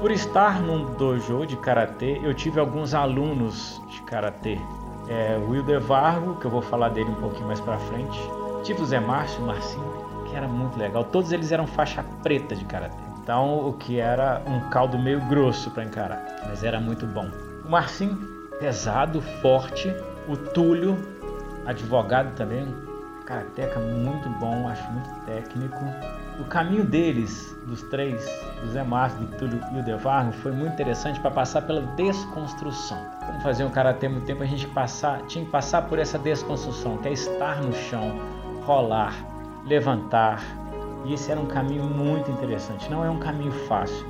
Por 0.00 0.12
estar 0.12 0.62
num 0.62 0.94
dojo 0.94 1.44
de 1.44 1.56
karatê, 1.56 2.20
eu 2.22 2.32
tive 2.32 2.60
alguns 2.60 2.94
alunos 2.94 3.82
de 3.88 4.00
karatê. 4.02 4.56
É, 5.08 5.36
o 5.36 5.50
Wilder 5.50 5.80
Vargo, 5.80 6.36
que 6.36 6.46
eu 6.46 6.50
vou 6.50 6.62
falar 6.62 6.90
dele 6.90 7.10
um 7.10 7.16
pouquinho 7.16 7.48
mais 7.48 7.60
para 7.60 7.76
frente. 7.76 8.18
Tive 8.62 8.82
o 8.82 8.86
Zé 8.86 9.00
Márcio, 9.00 9.42
Marcinho, 9.42 9.92
que 10.30 10.36
era 10.36 10.46
muito 10.46 10.78
legal. 10.78 11.02
Todos 11.02 11.32
eles 11.32 11.50
eram 11.50 11.66
faixa 11.66 12.04
preta 12.22 12.54
de 12.54 12.64
karatê. 12.64 12.96
Então, 13.20 13.68
o 13.68 13.72
que 13.72 13.98
era 13.98 14.40
um 14.46 14.70
caldo 14.70 14.96
meio 14.96 15.20
grosso 15.22 15.72
para 15.72 15.84
encarar, 15.84 16.24
mas 16.48 16.62
era 16.62 16.78
muito 16.80 17.04
bom. 17.04 17.28
O 17.64 17.68
Marcinho, 17.68 18.16
pesado, 18.60 19.20
forte. 19.42 19.92
O 20.28 20.36
Túlio, 20.36 20.96
advogado 21.66 22.32
também, 22.36 22.64
karateca 23.30 23.78
muito 23.78 24.28
bom, 24.40 24.66
acho 24.66 24.90
muito 24.90 25.08
técnico. 25.24 25.78
O 26.40 26.44
caminho 26.44 26.84
deles, 26.84 27.56
dos 27.64 27.80
três, 27.84 28.26
do 28.60 28.72
Zé 28.72 28.82
Márcio, 28.82 29.20
do 29.20 29.36
Túlio 29.36 29.60
e 29.72 29.78
o 29.78 29.84
Devarno, 29.84 30.32
foi 30.32 30.50
muito 30.50 30.72
interessante 30.72 31.20
para 31.20 31.30
passar 31.30 31.62
pela 31.62 31.82
desconstrução. 31.94 32.98
Como 33.24 33.40
fazer 33.40 33.64
um 33.64 33.70
karatê 33.70 34.08
muito 34.08 34.26
tempo, 34.26 34.42
a 34.42 34.46
gente 34.46 34.66
passar, 34.68 35.22
tinha 35.26 35.44
que 35.44 35.50
passar 35.50 35.82
por 35.82 36.00
essa 36.00 36.18
desconstrução, 36.18 36.98
que 36.98 37.08
é 37.08 37.12
estar 37.12 37.62
no 37.62 37.72
chão, 37.72 38.18
rolar, 38.62 39.14
levantar, 39.64 40.42
e 41.04 41.14
esse 41.14 41.30
era 41.30 41.40
um 41.40 41.46
caminho 41.46 41.84
muito 41.84 42.30
interessante. 42.32 42.90
Não 42.90 43.04
é 43.04 43.10
um 43.10 43.18
caminho 43.18 43.52
fácil. 43.52 44.04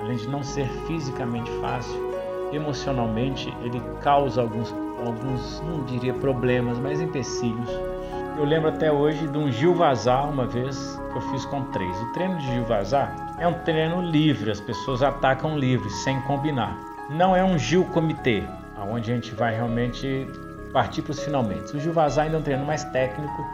Além 0.00 0.16
de 0.16 0.28
não 0.28 0.42
ser 0.42 0.66
fisicamente 0.86 1.50
fácil, 1.60 2.10
emocionalmente 2.52 3.54
ele 3.62 3.82
causa 4.00 4.40
alguns, 4.40 4.74
alguns 5.04 5.60
não 5.60 5.84
diria 5.84 6.14
problemas, 6.14 6.78
mas 6.78 7.00
empecilhos. 7.00 7.95
Eu 8.36 8.44
lembro 8.44 8.68
até 8.68 8.92
hoje 8.92 9.26
de 9.26 9.38
um 9.38 9.50
Gil 9.50 9.74
Vazar, 9.74 10.28
uma 10.28 10.46
vez 10.46 11.00
que 11.10 11.16
eu 11.16 11.22
fiz 11.30 11.46
com 11.46 11.62
três. 11.70 11.98
O 12.02 12.12
treino 12.12 12.36
de 12.36 12.52
Gil 12.52 12.64
Vazar 12.64 13.34
é 13.38 13.48
um 13.48 13.54
treino 13.64 14.02
livre, 14.02 14.50
as 14.50 14.60
pessoas 14.60 15.02
atacam 15.02 15.58
livre, 15.58 15.88
sem 15.88 16.20
combinar. 16.20 16.76
Não 17.08 17.34
é 17.34 17.42
um 17.42 17.58
Gil 17.58 17.86
Comitê, 17.86 18.42
onde 18.90 19.10
a 19.10 19.14
gente 19.14 19.34
vai 19.34 19.54
realmente 19.54 20.28
partir 20.70 21.00
para 21.00 21.12
os 21.12 21.24
finalmente. 21.24 21.74
O 21.74 21.80
Gil 21.80 21.94
Vazar 21.94 22.26
ainda 22.26 22.36
é 22.36 22.40
um 22.40 22.42
treino 22.42 22.66
mais 22.66 22.84
técnico, 22.84 23.46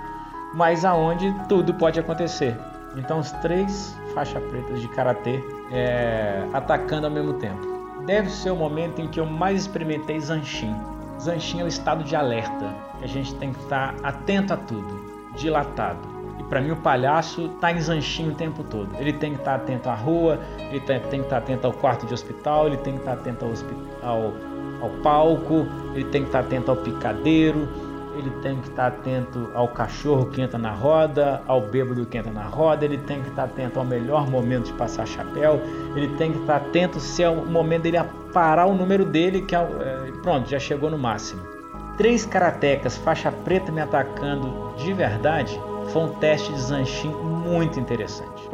mas 0.52 0.84
aonde 0.84 1.32
tudo 1.48 1.72
pode 1.74 2.00
acontecer. 2.00 2.58
Então 2.96 3.20
os 3.20 3.30
três 3.34 3.96
faixas 4.12 4.42
pretas 4.42 4.80
de 4.80 4.88
karatê 4.88 5.40
é, 5.70 6.44
atacando 6.52 7.06
ao 7.06 7.12
mesmo 7.12 7.34
tempo. 7.34 8.02
Deve 8.04 8.28
ser 8.28 8.50
o 8.50 8.56
momento 8.56 9.00
em 9.00 9.06
que 9.06 9.20
eu 9.20 9.26
mais 9.26 9.60
experimentei 9.60 10.18
Zanshin. 10.18 10.74
Zanshin 11.22 11.60
é 11.60 11.64
o 11.64 11.68
estado 11.68 12.02
de 12.02 12.16
alerta, 12.16 12.74
que 12.98 13.04
a 13.04 13.08
gente 13.08 13.34
tem 13.36 13.52
que 13.52 13.60
estar 13.60 13.94
atento 14.02 14.52
a 14.52 14.56
tudo, 14.56 15.30
dilatado. 15.36 16.00
E 16.38 16.42
para 16.44 16.60
mim 16.60 16.72
o 16.72 16.76
palhaço 16.76 17.46
está 17.54 17.70
em 17.70 17.80
Zanshin 17.80 18.30
o 18.30 18.34
tempo 18.34 18.64
todo. 18.64 18.88
Ele 18.98 19.12
tem 19.12 19.34
que 19.34 19.38
estar 19.38 19.54
atento 19.54 19.88
à 19.88 19.94
rua, 19.94 20.40
ele 20.58 20.80
tem, 20.80 20.98
tem 20.98 21.20
que 21.20 21.26
estar 21.26 21.38
atento 21.38 21.66
ao 21.66 21.72
quarto 21.72 22.06
de 22.06 22.12
hospital, 22.12 22.66
ele 22.66 22.76
tem 22.78 22.94
que 22.94 23.00
estar 23.00 23.12
atento 23.12 23.44
ao, 23.44 24.10
ao, 24.10 24.32
ao 24.82 24.90
palco, 25.02 25.66
ele 25.94 26.04
tem 26.06 26.22
que 26.22 26.28
estar 26.28 26.40
atento 26.40 26.70
ao 26.72 26.76
picadeiro, 26.78 27.68
ele 28.16 28.30
tem 28.42 28.60
que 28.60 28.68
estar 28.68 28.88
atento 28.88 29.50
ao 29.54 29.68
cachorro 29.68 30.26
que 30.26 30.40
entra 30.40 30.58
na 30.58 30.70
roda, 30.70 31.42
ao 31.46 31.60
bêbado 31.60 32.04
que 32.06 32.18
entra 32.18 32.32
na 32.32 32.44
roda, 32.44 32.84
ele 32.84 32.98
tem 32.98 33.22
que 33.22 33.28
estar 33.28 33.44
atento 33.44 33.78
ao 33.78 33.84
melhor 33.84 34.28
momento 34.28 34.66
de 34.66 34.72
passar 34.74 35.06
chapéu, 35.06 35.60
ele 35.94 36.08
tem 36.16 36.32
que 36.32 36.38
estar 36.38 36.56
atento 36.56 37.00
se 37.00 37.22
é 37.22 37.28
o 37.28 37.44
momento 37.44 37.82
dele 37.82 37.98
parar 38.32 38.66
o 38.66 38.74
número 38.74 39.04
dele, 39.04 39.42
que 39.42 39.54
é, 39.54 39.58
é, 39.58 40.12
pronto, 40.22 40.48
já 40.48 40.58
chegou 40.58 40.90
no 40.90 40.98
máximo. 40.98 41.42
Três 41.96 42.24
karatecas, 42.24 42.96
faixa 42.96 43.30
preta 43.30 43.70
me 43.70 43.80
atacando 43.80 44.72
de 44.76 44.92
verdade, 44.92 45.60
foi 45.92 46.02
um 46.02 46.08
teste 46.14 46.52
de 46.52 46.60
Zanshin 46.60 47.10
muito 47.10 47.78
interessante. 47.78 48.48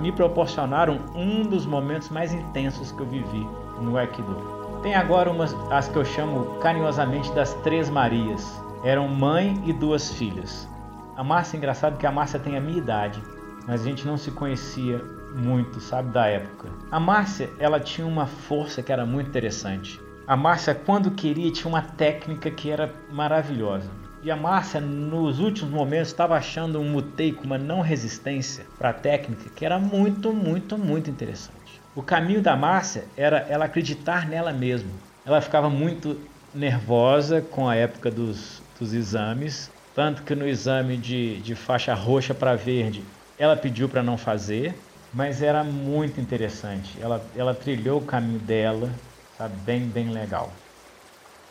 me 0.00 0.12
proporcionaram 0.12 1.00
um 1.14 1.42
dos 1.42 1.66
momentos 1.66 2.10
mais 2.10 2.32
intensos 2.32 2.92
que 2.92 3.00
eu 3.00 3.06
vivi 3.06 3.46
no 3.80 3.96
Aikido. 3.96 4.36
Tem 4.82 4.94
agora 4.94 5.30
umas, 5.30 5.56
as 5.70 5.88
que 5.88 5.96
eu 5.96 6.04
chamo 6.04 6.44
carinhosamente 6.60 7.32
das 7.32 7.54
Três 7.54 7.90
Marias. 7.90 8.62
Eram 8.84 9.08
mãe 9.08 9.62
e 9.66 9.72
duas 9.72 10.12
filhas. 10.12 10.68
A 11.16 11.24
Márcia, 11.24 11.56
engraçado 11.56 11.96
que 11.96 12.06
a 12.06 12.12
Márcia 12.12 12.38
tem 12.38 12.56
a 12.56 12.60
minha 12.60 12.78
idade, 12.78 13.22
mas 13.66 13.80
a 13.80 13.84
gente 13.84 14.06
não 14.06 14.16
se 14.16 14.30
conhecia 14.30 15.02
muito, 15.34 15.80
sabe, 15.80 16.12
da 16.12 16.26
época. 16.26 16.68
A 16.90 17.00
Márcia, 17.00 17.50
ela 17.58 17.80
tinha 17.80 18.06
uma 18.06 18.26
força 18.26 18.82
que 18.82 18.92
era 18.92 19.06
muito 19.06 19.28
interessante. 19.28 20.00
A 20.26 20.36
Márcia, 20.36 20.74
quando 20.74 21.10
queria, 21.10 21.50
tinha 21.50 21.68
uma 21.68 21.82
técnica 21.82 22.50
que 22.50 22.70
era 22.70 22.92
maravilhosa. 23.10 23.90
E 24.22 24.30
a 24.30 24.36
Márcia, 24.36 24.80
nos 24.80 25.38
últimos 25.38 25.72
momentos, 25.72 26.08
estava 26.08 26.36
achando 26.36 26.80
um 26.80 26.90
mutei 26.90 27.32
com 27.32 27.44
uma 27.44 27.58
não 27.58 27.80
resistência 27.80 28.66
para 28.76 28.90
a 28.90 28.92
técnica 28.92 29.50
que 29.54 29.64
era 29.64 29.78
muito, 29.78 30.32
muito, 30.32 30.76
muito 30.76 31.08
interessante. 31.08 31.80
O 31.94 32.02
caminho 32.02 32.42
da 32.42 32.56
Márcia 32.56 33.04
era 33.16 33.38
ela 33.48 33.66
acreditar 33.66 34.28
nela 34.28 34.52
mesma. 34.52 34.90
Ela 35.24 35.40
ficava 35.40 35.70
muito 35.70 36.18
nervosa 36.54 37.40
com 37.40 37.68
a 37.68 37.76
época 37.76 38.10
dos, 38.10 38.62
dos 38.78 38.92
exames, 38.92 39.72
tanto 39.94 40.22
que 40.22 40.34
no 40.34 40.46
exame 40.46 40.96
de, 40.96 41.40
de 41.40 41.54
faixa 41.54 41.94
roxa 41.94 42.34
para 42.34 42.54
verde 42.54 43.16
ela 43.38 43.56
pediu 43.56 43.88
para 43.88 44.02
não 44.02 44.16
fazer, 44.16 44.82
mas 45.12 45.42
era 45.42 45.62
muito 45.62 46.20
interessante. 46.20 47.00
Ela, 47.00 47.30
ela 47.34 47.54
trilhou 47.54 48.00
o 48.00 48.06
caminho 48.06 48.38
dela, 48.40 48.98
sabe? 49.36 49.56
bem, 49.62 49.88
bem 49.88 50.10
legal. 50.10 50.56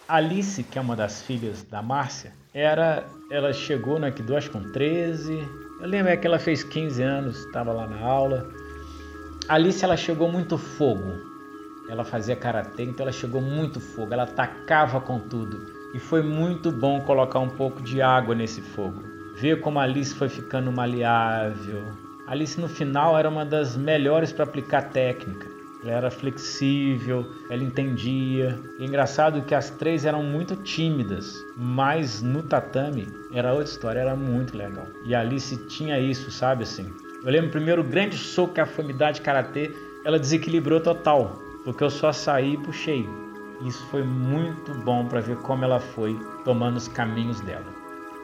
Alice, 0.08 0.64
que 0.64 0.78
é 0.78 0.82
uma 0.82 0.96
das 0.96 1.22
filhas 1.22 1.64
da 1.64 1.82
Márcia, 1.82 2.34
era, 2.54 3.06
ela 3.30 3.52
chegou 3.54 4.00
no 4.00 4.06
Aikido 4.06 4.36
acho 4.36 4.52
com 4.52 4.72
13. 4.72 5.34
Eu 5.80 5.88
lembro 5.88 6.12
é 6.12 6.18
que 6.18 6.26
ela 6.26 6.40
fez 6.40 6.64
15 6.64 7.02
anos, 7.02 7.38
estava 7.46 7.72
lá 7.72 7.88
na 7.88 8.00
aula. 8.00 8.48
Alice 9.48 9.84
ela 9.84 9.98
chegou 9.98 10.32
muito 10.32 10.58
fogo. 10.58 11.14
Ela 11.90 12.04
fazia 12.04 12.36
karatê, 12.36 12.84
então 12.84 13.04
ela 13.04 13.12
chegou 13.12 13.42
muito 13.42 13.80
fogo. 13.80 14.12
Ela 14.14 14.24
atacava 14.24 15.00
com 15.02 15.20
tudo. 15.20 15.75
E 15.96 16.00
foi 16.00 16.22
muito 16.22 16.74
bom 16.74 17.00
colocar 17.00 17.40
um 17.40 17.48
pouco 17.48 17.82
de 17.82 18.02
água 18.02 18.36
nesse 18.36 18.62
fogo. 18.62 19.02
Ver 19.34 19.62
como 19.62 19.80
a 19.80 19.84
Alice 19.84 20.14
foi 20.14 20.28
ficando 20.28 20.70
maleável. 20.70 21.84
Alice 22.28 22.60
no 22.60 22.68
final 22.68 23.18
era 23.18 23.30
uma 23.30 23.46
das 23.46 23.78
melhores 23.78 24.34
para 24.34 24.44
aplicar 24.44 24.90
técnica. 24.90 25.48
Ela 25.82 25.94
era 25.94 26.12
flexível, 26.12 27.26
ela 27.50 27.64
entendia. 27.64 28.60
E 28.78 28.84
é 28.84 28.86
engraçado 28.86 29.44
que 29.44 29.56
as 29.56 29.70
três 29.70 30.04
eram 30.04 30.22
muito 30.22 30.58
tímidas, 30.58 31.34
mas 31.56 32.22
no 32.22 32.44
tatame 32.44 33.08
era 33.32 33.54
outra 33.54 33.72
história, 33.72 34.02
era 34.02 34.18
muito 34.18 34.58
legal. 34.58 34.88
E 35.06 35.16
a 35.16 35.22
Alice 35.22 35.56
tinha 35.68 35.98
isso, 35.98 36.30
sabe 36.30 36.64
assim? 36.64 36.92
Eu 37.24 37.32
lembro 37.32 37.48
o 37.48 37.52
primeiro 37.54 37.82
grande 37.82 38.18
soco 38.18 38.56
que 38.56 38.60
a 38.60 38.66
famidade 38.66 39.22
karatê, 39.22 39.72
ela 40.04 40.20
desequilibrou 40.20 40.82
total, 40.82 41.40
porque 41.64 41.86
eu 41.86 41.90
só 41.90 42.12
saí 42.12 42.56
e 42.56 42.58
puxei. 42.58 43.08
Isso 43.66 43.84
foi 43.88 44.04
muito 44.04 44.74
bom 44.84 45.06
para 45.06 45.20
ver 45.20 45.38
como 45.38 45.66
ela 45.66 45.80
foi 45.80 46.20
tomando 46.44 46.78
os 46.78 46.88
caminhos 46.88 47.42
dela. 47.42 47.66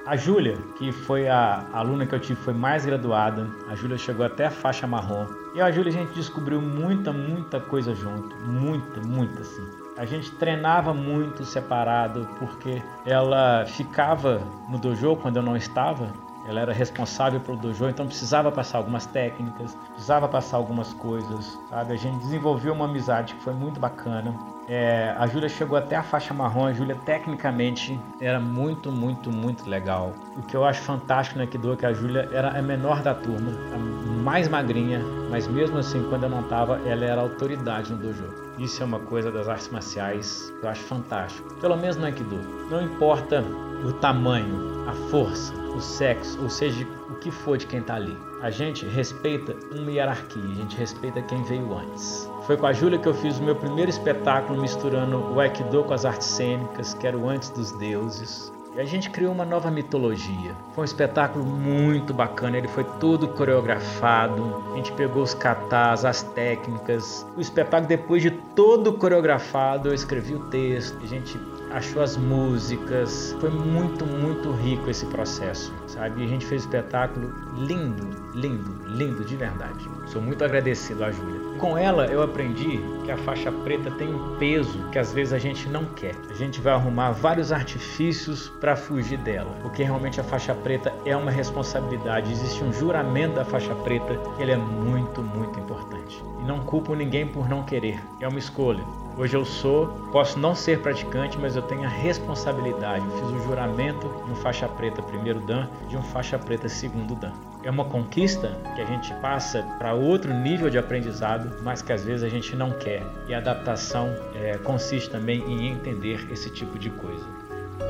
A 0.05 0.15
Júlia, 0.15 0.57
que 0.77 0.91
foi 0.91 1.27
a 1.27 1.65
aluna 1.73 2.05
que 2.05 2.13
eu 2.13 2.19
tive, 2.19 2.39
foi 2.41 2.53
mais 2.53 2.85
graduada. 2.85 3.47
A 3.67 3.75
Júlia 3.75 3.97
chegou 3.97 4.25
até 4.25 4.45
a 4.45 4.51
faixa 4.51 4.85
marrom. 4.87 5.27
E 5.55 5.61
a 5.61 5.71
Júlia 5.71 5.89
a 5.89 5.93
gente 5.93 6.13
descobriu 6.13 6.61
muita, 6.61 7.11
muita 7.11 7.59
coisa 7.59 7.93
junto. 7.93 8.35
Muita, 8.47 9.01
muita 9.01 9.41
assim. 9.41 9.67
A 9.97 10.05
gente 10.05 10.31
treinava 10.31 10.93
muito 10.93 11.43
separado 11.43 12.27
porque 12.39 12.81
ela 13.05 13.65
ficava 13.65 14.41
no 14.69 14.79
dojo 14.79 15.15
quando 15.17 15.37
eu 15.37 15.43
não 15.43 15.57
estava 15.57 16.11
ela 16.45 16.61
era 16.61 16.73
responsável 16.73 17.39
pelo 17.39 17.57
dojo, 17.57 17.87
então 17.87 18.05
precisava 18.05 18.51
passar 18.51 18.79
algumas 18.79 19.05
técnicas, 19.05 19.75
precisava 19.91 20.27
passar 20.27 20.57
algumas 20.57 20.93
coisas, 20.93 21.57
sabe? 21.69 21.93
A 21.93 21.97
gente 21.97 22.17
desenvolveu 22.19 22.73
uma 22.73 22.85
amizade 22.85 23.35
que 23.35 23.43
foi 23.43 23.53
muito 23.53 23.79
bacana. 23.79 24.35
É, 24.67 25.13
a 25.17 25.27
Júlia 25.27 25.49
chegou 25.49 25.77
até 25.77 25.95
a 25.95 26.03
faixa 26.03 26.33
marrom, 26.33 26.65
a 26.65 26.73
Júlia 26.73 26.95
tecnicamente 26.95 27.99
era 28.19 28.39
muito, 28.39 28.91
muito, 28.91 29.29
muito 29.29 29.69
legal. 29.69 30.13
O 30.37 30.41
que 30.41 30.55
eu 30.55 30.63
acho 30.63 30.81
fantástico 30.81 31.37
no 31.37 31.43
Aikido 31.43 31.73
é 31.73 31.75
que 31.75 31.85
a 31.85 31.93
Júlia 31.93 32.29
era 32.31 32.57
a 32.57 32.61
menor 32.61 33.01
da 33.01 33.13
turma, 33.13 33.51
a 33.73 33.77
mais 34.21 34.47
magrinha, 34.47 35.01
mas 35.29 35.47
mesmo 35.47 35.77
assim, 35.77 36.03
quando 36.09 36.23
eu 36.23 36.29
não 36.29 36.45
ela 36.85 37.05
era 37.05 37.21
autoridade 37.21 37.91
no 37.91 37.97
dojo. 37.97 38.23
Isso 38.59 38.81
é 38.83 38.85
uma 38.85 38.99
coisa 38.99 39.31
das 39.31 39.47
artes 39.47 39.69
marciais 39.69 40.53
que 40.59 40.65
eu 40.65 40.69
acho 40.69 40.83
fantástico. 40.83 41.53
Pelo 41.55 41.75
menos 41.75 41.97
no 41.97 42.05
Aikido. 42.05 42.39
Não 42.69 42.81
importa 42.81 43.43
o 43.83 43.91
tamanho, 43.93 44.87
a 44.87 44.93
força, 45.09 45.53
o 45.75 45.81
sexo, 45.81 46.39
ou 46.41 46.49
seja, 46.49 46.85
o 47.09 47.15
que 47.15 47.31
for 47.31 47.57
de 47.57 47.65
quem 47.65 47.79
está 47.79 47.95
ali. 47.95 48.15
A 48.41 48.51
gente 48.51 48.85
respeita 48.85 49.55
uma 49.71 49.91
hierarquia, 49.91 50.43
a 50.43 50.55
gente 50.55 50.77
respeita 50.77 51.21
quem 51.23 51.43
veio 51.43 51.73
antes. 51.75 52.29
Foi 52.45 52.57
com 52.57 52.67
a 52.67 52.73
Júlia 52.73 52.99
que 52.99 53.07
eu 53.07 53.13
fiz 53.13 53.39
o 53.39 53.43
meu 53.43 53.55
primeiro 53.55 53.89
espetáculo 53.89 54.61
misturando 54.61 55.17
o 55.17 55.39
Aikido 55.39 55.83
com 55.83 55.93
as 55.93 56.05
artes 56.05 56.27
cênicas, 56.27 56.93
que 56.93 57.07
era 57.07 57.17
o 57.17 57.29
Antes 57.29 57.49
dos 57.49 57.71
Deuses. 57.73 58.51
E 58.73 58.79
a 58.79 58.85
gente 58.85 59.09
criou 59.09 59.33
uma 59.33 59.43
nova 59.43 59.69
mitologia. 59.69 60.55
Foi 60.73 60.83
um 60.83 60.85
espetáculo 60.85 61.45
muito 61.45 62.13
bacana, 62.13 62.57
ele 62.57 62.69
foi 62.69 62.85
todo 63.01 63.27
coreografado. 63.27 64.63
A 64.71 64.77
gente 64.77 64.93
pegou 64.93 65.23
os 65.23 65.33
katas, 65.33 66.05
as 66.05 66.23
técnicas. 66.23 67.27
O 67.35 67.41
espetáculo, 67.41 67.89
depois 67.89 68.21
de 68.21 68.31
todo 68.31 68.93
coreografado, 68.93 69.89
eu 69.89 69.93
escrevi 69.93 70.35
o 70.35 70.39
texto. 70.45 70.97
A 71.03 71.05
gente 71.05 71.37
achou 71.71 72.01
as 72.01 72.15
músicas. 72.15 73.35
Foi 73.41 73.49
muito, 73.49 74.05
muito 74.05 74.51
rico 74.51 74.89
esse 74.89 75.05
processo, 75.07 75.73
sabe? 75.87 76.21
E 76.21 76.25
a 76.25 76.27
gente 76.27 76.45
fez 76.45 76.61
um 76.61 76.65
espetáculo 76.65 77.33
lindo, 77.57 78.07
lindo, 78.33 78.87
lindo 78.87 79.25
de 79.25 79.35
verdade. 79.35 79.89
Sou 80.07 80.21
muito 80.21 80.43
agradecido 80.43 81.03
à 81.03 81.11
Júlia. 81.11 81.41
Com 81.57 81.77
ela 81.77 82.05
eu 82.05 82.23
aprendi 82.23 82.79
que 83.03 83.11
a 83.11 83.17
faixa 83.17 83.51
preta 83.51 83.91
tem 83.91 84.13
um 84.13 84.37
peso 84.37 84.89
que 84.91 84.99
às 84.99 85.11
vezes 85.13 85.33
a 85.33 85.37
gente 85.37 85.67
não 85.67 85.85
quer. 85.85 86.15
A 86.29 86.33
gente 86.33 86.59
vai 86.61 86.73
arrumar 86.73 87.11
vários 87.11 87.51
artifícios 87.51 88.49
para 88.61 88.75
fugir 88.75 89.17
dela, 89.17 89.57
porque 89.63 89.81
realmente 89.81 90.21
a 90.21 90.23
faixa 90.23 90.53
preta 90.53 90.93
é 91.03 91.17
uma 91.17 91.31
responsabilidade. 91.31 92.31
Existe 92.31 92.63
um 92.63 92.71
juramento 92.71 93.33
da 93.33 93.43
faixa 93.43 93.73
preta 93.73 94.15
que 94.15 94.41
ele 94.41 94.51
é 94.51 94.57
muito, 94.57 95.21
muito 95.23 95.59
importante. 95.59 96.23
E 96.39 96.43
não 96.43 96.59
culpo 96.59 96.93
ninguém 96.93 97.27
por 97.27 97.49
não 97.49 97.63
querer. 97.63 97.99
É 98.19 98.27
uma 98.27 98.37
escolha. 98.37 98.83
Hoje 99.17 99.35
eu 99.35 99.43
sou, 99.43 99.87
posso 100.11 100.39
não 100.39 100.55
ser 100.55 100.79
praticante, 100.79 101.37
mas 101.37 101.55
eu 101.55 101.61
tenho 101.63 101.83
a 101.83 101.89
responsabilidade. 101.89 103.03
Eu 103.03 103.11
fiz 103.11 103.41
o 103.41 103.43
juramento 103.43 104.07
de 104.25 104.31
um 104.31 104.35
faixa 104.35 104.67
preta 104.67 105.01
primeiro 105.01 105.39
dan, 105.41 105.67
de 105.89 105.97
um 105.97 106.03
faixa 106.03 106.37
preta 106.39 106.69
segundo 106.69 107.15
dan. 107.15 107.33
É 107.63 107.69
uma 107.69 107.85
conquista 107.85 108.57
que 108.75 108.81
a 108.81 108.85
gente 108.85 109.13
passa 109.15 109.63
para 109.77 109.93
outro 109.93 110.33
nível 110.33 110.69
de 110.69 110.77
aprendizado, 110.77 111.61
mas 111.63 111.81
que 111.81 111.91
às 111.91 112.05
vezes 112.05 112.23
a 112.23 112.29
gente 112.29 112.55
não 112.55 112.71
quer. 112.71 113.03
E 113.27 113.33
a 113.33 113.39
adaptação 113.39 114.07
é, 114.35 114.57
consiste 114.59 115.09
também 115.09 115.41
em 115.41 115.67
entender 115.67 116.27
esse 116.31 116.49
tipo 116.49 116.79
de 116.79 116.89
coisa. 116.91 117.40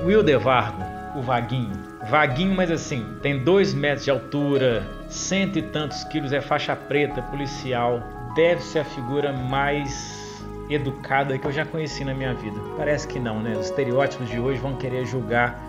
Will 0.04 0.24
Devargo, 0.24 0.84
o 1.16 1.22
Vaguinho. 1.22 1.72
Vaguinho, 2.10 2.56
mas 2.56 2.72
assim, 2.72 3.06
tem 3.22 3.44
dois 3.44 3.74
metros 3.74 4.06
de 4.06 4.12
altura, 4.12 4.88
cento 5.08 5.60
e 5.60 5.62
tantos 5.62 6.04
quilos, 6.06 6.34
é 6.34 6.42
faixa 6.42 6.76
preta, 6.76 7.22
policial. 7.22 8.02
Deve 8.36 8.62
ser 8.62 8.80
a 8.80 8.86
figura 8.86 9.32
mais 9.32 10.44
educada 10.70 11.38
que 11.38 11.46
eu 11.46 11.52
já 11.52 11.66
conheci 11.66 12.04
na 12.04 12.14
minha 12.14 12.34
vida. 12.34 12.60
Parece 12.78 13.08
que 13.08 13.20
não, 13.20 13.40
né? 13.42 13.52
Os 13.52 13.66
estereótipos 13.66 14.30
de 14.30 14.40
hoje 14.40 14.60
vão 14.60 14.76
querer 14.76 15.06
julgar 15.06 15.62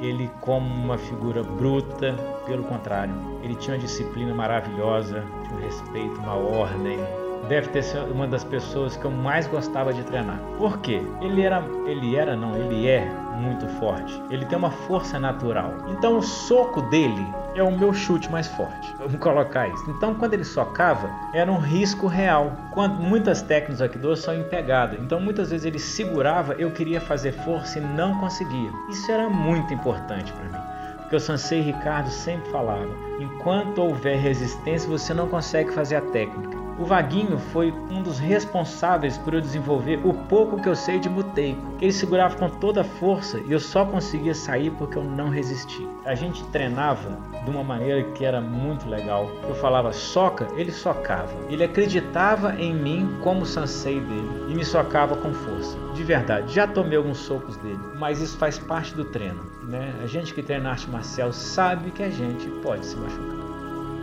ele 0.00 0.30
como 0.40 0.66
uma 0.66 0.98
figura 0.98 1.42
bruta, 1.42 2.14
pelo 2.46 2.64
contrário, 2.64 3.14
ele 3.42 3.54
tinha 3.54 3.76
uma 3.76 3.82
disciplina 3.82 4.34
maravilhosa, 4.34 5.24
tinha 5.42 5.56
um 5.56 5.60
respeito, 5.60 6.20
uma 6.20 6.34
ordem. 6.34 6.98
Deve 7.48 7.68
ter 7.68 7.82
sido 7.82 8.12
uma 8.12 8.26
das 8.26 8.42
pessoas 8.42 8.96
que 8.96 9.04
eu 9.04 9.10
mais 9.10 9.46
gostava 9.46 9.92
de 9.92 10.02
treinar. 10.04 10.38
Por 10.56 10.78
quê? 10.78 11.02
Ele 11.20 11.42
era, 11.42 11.62
ele 11.86 12.16
era 12.16 12.34
não, 12.34 12.56
ele 12.56 12.88
é 12.88 13.06
muito 13.36 13.66
forte. 13.80 14.22
Ele 14.30 14.44
tem 14.46 14.56
uma 14.56 14.70
força 14.70 15.18
natural. 15.18 15.74
Então 15.88 16.18
o 16.18 16.22
soco 16.22 16.80
dele 16.82 17.26
é 17.54 17.62
o 17.62 17.76
meu 17.76 17.92
chute 17.92 18.30
mais 18.30 18.46
forte. 18.48 18.94
Vamos 18.98 19.16
colocar 19.16 19.68
isso. 19.68 19.90
Então 19.90 20.14
quando 20.14 20.34
ele 20.34 20.44
socava, 20.44 21.10
era 21.32 21.50
um 21.50 21.58
risco 21.58 22.06
real. 22.06 22.52
Quando 22.72 22.94
muitas 22.94 23.42
técnicas 23.42 23.82
aqui 23.82 23.98
do 23.98 24.16
são 24.16 24.34
em 24.34 24.44
pegada. 24.44 24.96
Então 25.00 25.20
muitas 25.20 25.50
vezes 25.50 25.66
ele 25.66 25.78
segurava, 25.78 26.54
eu 26.54 26.70
queria 26.70 27.00
fazer 27.00 27.32
força 27.32 27.78
e 27.78 27.82
não 27.82 28.18
conseguia. 28.20 28.70
Isso 28.88 29.10
era 29.10 29.28
muito 29.28 29.74
importante 29.74 30.32
para 30.32 30.44
mim. 30.44 30.64
Porque 30.98 31.16
o 31.16 31.20
Sansei 31.20 31.60
Ricardo 31.60 32.08
sempre 32.08 32.50
falava: 32.50 32.88
enquanto 33.20 33.82
houver 33.82 34.16
resistência, 34.16 34.88
você 34.88 35.12
não 35.12 35.28
consegue 35.28 35.70
fazer 35.70 35.96
a 35.96 36.00
técnica. 36.00 36.53
O 36.76 36.84
Vaguinho 36.84 37.38
foi 37.38 37.72
um 37.88 38.02
dos 38.02 38.18
responsáveis 38.18 39.16
por 39.16 39.32
eu 39.32 39.40
desenvolver 39.40 40.00
o 40.04 40.12
pouco 40.12 40.60
que 40.60 40.68
eu 40.68 40.74
sei 40.74 40.98
de 40.98 41.08
muteico. 41.08 41.60
Ele 41.80 41.92
segurava 41.92 42.36
com 42.36 42.48
toda 42.48 42.80
a 42.80 42.84
força 42.84 43.38
e 43.46 43.52
eu 43.52 43.60
só 43.60 43.84
conseguia 43.86 44.34
sair 44.34 44.72
porque 44.72 44.98
eu 44.98 45.04
não 45.04 45.28
resisti. 45.28 45.86
A 46.04 46.16
gente 46.16 46.42
treinava 46.46 47.16
de 47.44 47.50
uma 47.50 47.62
maneira 47.62 48.02
que 48.12 48.24
era 48.24 48.40
muito 48.40 48.88
legal. 48.88 49.30
Eu 49.48 49.54
falava 49.54 49.92
soca, 49.92 50.48
ele 50.56 50.72
socava. 50.72 51.32
Ele 51.48 51.62
acreditava 51.62 52.56
em 52.60 52.74
mim 52.74 53.18
como 53.22 53.46
sensei 53.46 54.00
dele 54.00 54.46
e 54.48 54.54
me 54.54 54.64
socava 54.64 55.16
com 55.16 55.32
força. 55.32 55.78
De 55.94 56.02
verdade, 56.02 56.52
já 56.52 56.66
tomei 56.66 56.98
alguns 56.98 57.18
socos 57.18 57.56
dele, 57.58 57.78
mas 57.98 58.20
isso 58.20 58.36
faz 58.36 58.58
parte 58.58 58.94
do 58.94 59.04
treino, 59.04 59.42
né? 59.62 59.94
A 60.02 60.06
gente 60.06 60.34
que 60.34 60.42
treina 60.42 60.70
arte 60.70 60.90
marcial 60.90 61.32
sabe 61.32 61.92
que 61.92 62.02
a 62.02 62.10
gente 62.10 62.48
pode 62.62 62.84
se 62.84 62.96
machucar. 62.96 63.43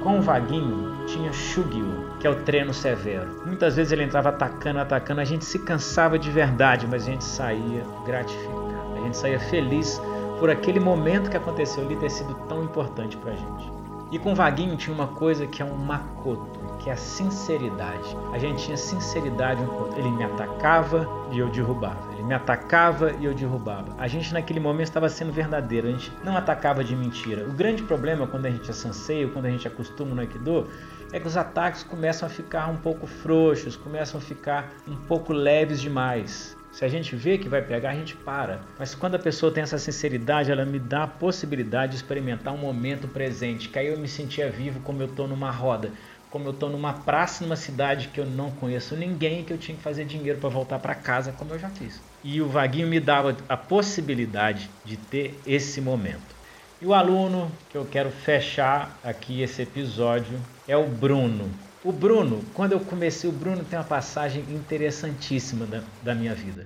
Com 0.02 0.18
o 0.18 0.22
Vaguinho 0.22 1.06
tinha 1.06 1.32
Shugyu, 1.32 2.16
que 2.20 2.26
é 2.26 2.30
o 2.30 2.44
treino 2.44 2.74
severo. 2.74 3.44
Muitas 3.46 3.76
vezes 3.76 3.92
ele 3.92 4.04
entrava 4.04 4.30
atacando, 4.30 4.80
atacando, 4.80 5.22
a 5.22 5.26
gente 5.26 5.46
se 5.46 5.60
cansava 5.60 6.18
de 6.18 6.32
verdade, 6.32 6.88
mas 6.90 7.04
a 7.04 7.06
gente 7.06 7.24
saía 7.24 7.84
gratificado. 8.04 8.96
A 8.96 9.00
gente 9.02 9.16
saía 9.16 9.40
feliz 9.40 10.02
por 10.40 10.50
aquele 10.50 10.80
momento 10.80 11.30
que 11.30 11.38
aconteceu 11.38 11.84
ali 11.84 11.96
ter 11.98 12.10
sido 12.10 12.34
tão 12.48 12.64
importante 12.64 13.16
pra 13.18 13.32
gente. 13.34 13.72
E 14.12 14.18
com 14.18 14.32
o 14.32 14.36
Vaguinho 14.36 14.76
tinha 14.76 14.94
uma 14.94 15.08
coisa 15.08 15.46
que 15.46 15.62
é 15.62 15.66
um 15.66 15.78
makoto, 15.78 16.60
que 16.82 16.90
é 16.90 16.94
a 16.94 16.98
sinceridade. 16.98 18.18
A 18.34 18.40
gente 18.40 18.66
tinha 18.66 18.76
sinceridade 18.76 19.62
um 19.62 19.68
com 19.68 19.76
outro. 19.84 20.00
Ele 20.00 20.10
me 20.10 20.24
atacava 20.24 21.08
e 21.32 21.38
eu 21.38 21.48
derrubava. 21.50 22.12
Ele 22.14 22.24
me 22.24 22.34
atacava 22.34 23.12
e 23.20 23.26
eu 23.26 23.34
derrubava. 23.34 23.96
A 23.98 24.08
gente 24.08 24.34
naquele 24.34 24.60
momento 24.60 24.88
estava 24.88 25.08
sendo 25.08 25.32
verdadeiro, 25.32 25.88
a 25.88 25.92
gente 25.92 26.12
não 26.24 26.36
atacava 26.36 26.84
de 26.84 26.96
mentira. 26.96 27.46
O 27.46 27.54
grande 27.54 27.84
problema 27.84 28.26
quando 28.26 28.48
a 28.48 28.50
gente 28.50 28.70
é 28.70 28.74
sanseio, 28.74 29.30
quando 29.32 29.46
a 29.46 29.50
gente 29.50 29.68
acostuma 29.68 30.16
no 30.16 30.22
Aikido, 30.22 30.68
é 31.14 31.20
que 31.20 31.28
os 31.28 31.38
ataques 31.38 31.84
começam 31.84 32.28
a 32.28 32.30
ficar 32.30 32.68
um 32.68 32.78
pouco 32.78 33.06
frouxos, 33.06 33.76
começam 33.76 34.20
a 34.20 34.24
ficar 34.24 34.74
um 34.88 34.96
pouco 34.96 35.34
leves 35.34 35.82
demais. 35.82 36.58
Se 36.72 36.86
a 36.86 36.88
gente 36.88 37.18
vê 37.18 37.38
que 37.38 37.50
vai 37.50 37.62
pegar, 37.62 37.90
a 37.90 37.94
gente 37.94 38.16
para. 38.16 38.62
Mas 38.80 38.96
quando 38.96 39.16
a 39.16 39.20
pessoa 39.20 39.52
tem 39.52 39.62
essa 39.62 39.78
sinceridade, 39.78 40.50
ela 40.50 40.64
me 40.64 40.80
dá 40.80 41.04
a 41.04 41.08
possibilidade 41.08 41.92
de 41.92 41.98
experimentar 41.98 42.54
um 42.54 42.58
momento 42.58 43.10
presente, 43.10 43.68
que 43.68 43.78
aí 43.78 43.88
eu 43.88 44.00
me 44.00 44.08
sentia 44.08 44.50
vivo 44.50 44.80
como 44.80 45.02
eu 45.02 45.08
estou 45.08 45.28
numa 45.28 45.52
roda 45.52 45.92
como 46.32 46.48
eu 46.48 46.52
estou 46.52 46.70
numa 46.70 46.94
praça 46.94 47.44
numa 47.44 47.58
cidade 47.58 48.08
que 48.08 48.20
eu 48.20 48.26
não 48.26 48.50
conheço 48.52 48.96
ninguém 48.96 49.44
que 49.44 49.52
eu 49.52 49.58
tinha 49.58 49.78
que 49.78 49.84
fazer 49.84 50.06
dinheiro 50.06 50.40
para 50.40 50.50
voltar 50.50 50.80
para 50.80 50.96
casa 50.96 51.34
como 51.34 51.54
eu 51.54 51.60
já 51.60 51.70
fiz. 51.70 52.02
E 52.24 52.42
o 52.42 52.48
Vaguinho 52.48 52.88
me 52.88 53.00
dava 53.00 53.36
a 53.50 53.58
possibilidade 53.58 54.70
de 54.86 54.96
ter 54.96 55.40
esse 55.46 55.82
momento. 55.82 56.42
E 56.82 56.86
o 56.86 56.94
aluno 56.94 57.52
que 57.70 57.78
eu 57.78 57.86
quero 57.86 58.10
fechar 58.10 58.98
aqui 59.04 59.42
esse 59.42 59.62
episódio 59.62 60.40
é 60.68 60.76
o 60.76 60.88
Bruno. 60.88 61.50
O 61.84 61.92
Bruno, 61.92 62.44
quando 62.54 62.72
eu 62.72 62.80
comecei, 62.80 63.30
o 63.30 63.34
Bruno 63.34 63.64
tem 63.64 63.78
uma 63.78 63.86
passagem 63.86 64.44
interessantíssima 64.50 65.66
da, 65.66 65.84
da 66.02 66.16
minha 66.16 66.34
vida. 66.34 66.66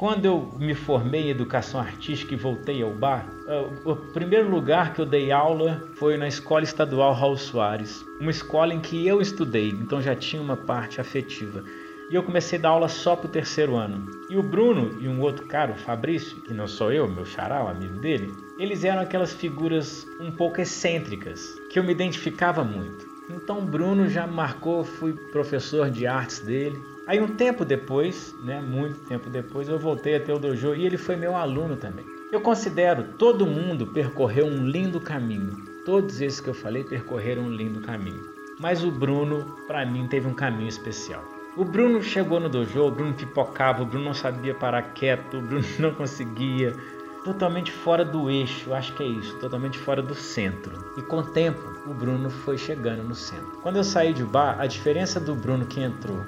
Quando 0.00 0.24
eu 0.24 0.50
me 0.58 0.74
formei 0.74 1.24
em 1.24 1.28
educação 1.28 1.78
artística 1.78 2.32
e 2.32 2.36
voltei 2.38 2.82
ao 2.82 2.90
bar, 2.90 3.28
é, 3.46 3.66
o 3.84 3.94
primeiro 3.94 4.48
lugar 4.48 4.94
que 4.94 5.00
eu 5.02 5.04
dei 5.04 5.30
aula 5.30 5.86
foi 5.92 6.16
na 6.16 6.26
Escola 6.26 6.64
Estadual 6.64 7.12
Raul 7.12 7.36
Soares, 7.36 8.02
uma 8.18 8.30
escola 8.30 8.72
em 8.72 8.80
que 8.80 9.06
eu 9.06 9.20
estudei, 9.20 9.68
então 9.68 10.00
já 10.00 10.16
tinha 10.16 10.40
uma 10.40 10.56
parte 10.56 11.02
afetiva. 11.02 11.62
E 12.10 12.14
eu 12.14 12.22
comecei 12.22 12.58
a 12.58 12.62
dar 12.62 12.68
aula 12.70 12.88
só 12.88 13.14
para 13.14 13.26
o 13.26 13.30
terceiro 13.30 13.76
ano. 13.76 14.10
E 14.30 14.38
o 14.38 14.42
Bruno 14.42 14.96
e 15.02 15.06
um 15.06 15.20
outro 15.20 15.44
cara, 15.44 15.72
o 15.72 15.78
Fabrício, 15.78 16.40
que 16.40 16.54
não 16.54 16.66
sou 16.66 16.90
eu, 16.90 17.06
meu 17.06 17.26
xará, 17.26 17.62
o 17.62 17.68
amigo 17.68 18.00
dele, 18.00 18.32
eles 18.58 18.84
eram 18.84 19.02
aquelas 19.02 19.34
figuras 19.34 20.06
um 20.18 20.32
pouco 20.32 20.62
excêntricas, 20.62 21.60
que 21.70 21.78
eu 21.78 21.84
me 21.84 21.92
identificava 21.92 22.64
muito. 22.64 23.06
Então 23.28 23.58
o 23.58 23.66
Bruno 23.66 24.08
já 24.08 24.26
marcou, 24.26 24.82
fui 24.82 25.12
professor 25.30 25.90
de 25.90 26.06
artes 26.06 26.40
dele, 26.40 26.80
Aí 27.10 27.20
um 27.20 27.26
tempo 27.26 27.64
depois, 27.64 28.36
né, 28.40 28.60
muito 28.60 29.00
tempo 29.00 29.28
depois, 29.28 29.68
eu 29.68 29.76
voltei 29.76 30.14
a 30.14 30.20
ter 30.20 30.32
o 30.32 30.38
dojo 30.38 30.76
e 30.76 30.86
ele 30.86 30.96
foi 30.96 31.16
meu 31.16 31.34
aluno 31.34 31.74
também. 31.74 32.04
Eu 32.30 32.40
considero 32.40 33.02
todo 33.18 33.44
mundo 33.44 33.84
percorreu 33.84 34.46
um 34.46 34.64
lindo 34.64 35.00
caminho. 35.00 35.56
Todos 35.84 36.20
esses 36.20 36.40
que 36.40 36.46
eu 36.46 36.54
falei 36.54 36.84
percorreram 36.84 37.42
um 37.42 37.50
lindo 37.50 37.80
caminho. 37.80 38.22
Mas 38.60 38.84
o 38.84 38.92
Bruno, 38.92 39.56
para 39.66 39.84
mim, 39.84 40.06
teve 40.06 40.28
um 40.28 40.34
caminho 40.34 40.68
especial. 40.68 41.24
O 41.56 41.64
Bruno 41.64 42.00
chegou 42.00 42.38
no 42.38 42.48
dojo, 42.48 42.80
o 42.80 42.92
Bruno 42.92 43.12
pipocava, 43.12 43.82
o 43.82 43.86
Bruno 43.86 44.04
não 44.04 44.14
sabia 44.14 44.54
parar 44.54 44.94
quieto, 44.94 45.38
o 45.38 45.42
Bruno 45.42 45.66
não 45.80 45.92
conseguia, 45.92 46.76
totalmente 47.24 47.72
fora 47.72 48.04
do 48.04 48.30
eixo, 48.30 48.72
acho 48.72 48.94
que 48.94 49.02
é 49.02 49.06
isso, 49.06 49.36
totalmente 49.40 49.80
fora 49.80 50.00
do 50.00 50.14
centro. 50.14 50.78
E 50.96 51.02
com 51.02 51.16
o 51.16 51.24
tempo, 51.24 51.60
o 51.88 51.92
Bruno 51.92 52.30
foi 52.30 52.56
chegando 52.56 53.02
no 53.02 53.16
centro. 53.16 53.58
Quando 53.62 53.78
eu 53.78 53.84
saí 53.84 54.12
de 54.12 54.22
bar, 54.22 54.60
a 54.60 54.66
diferença 54.68 55.18
do 55.18 55.34
Bruno 55.34 55.66
que 55.66 55.80
entrou 55.80 56.24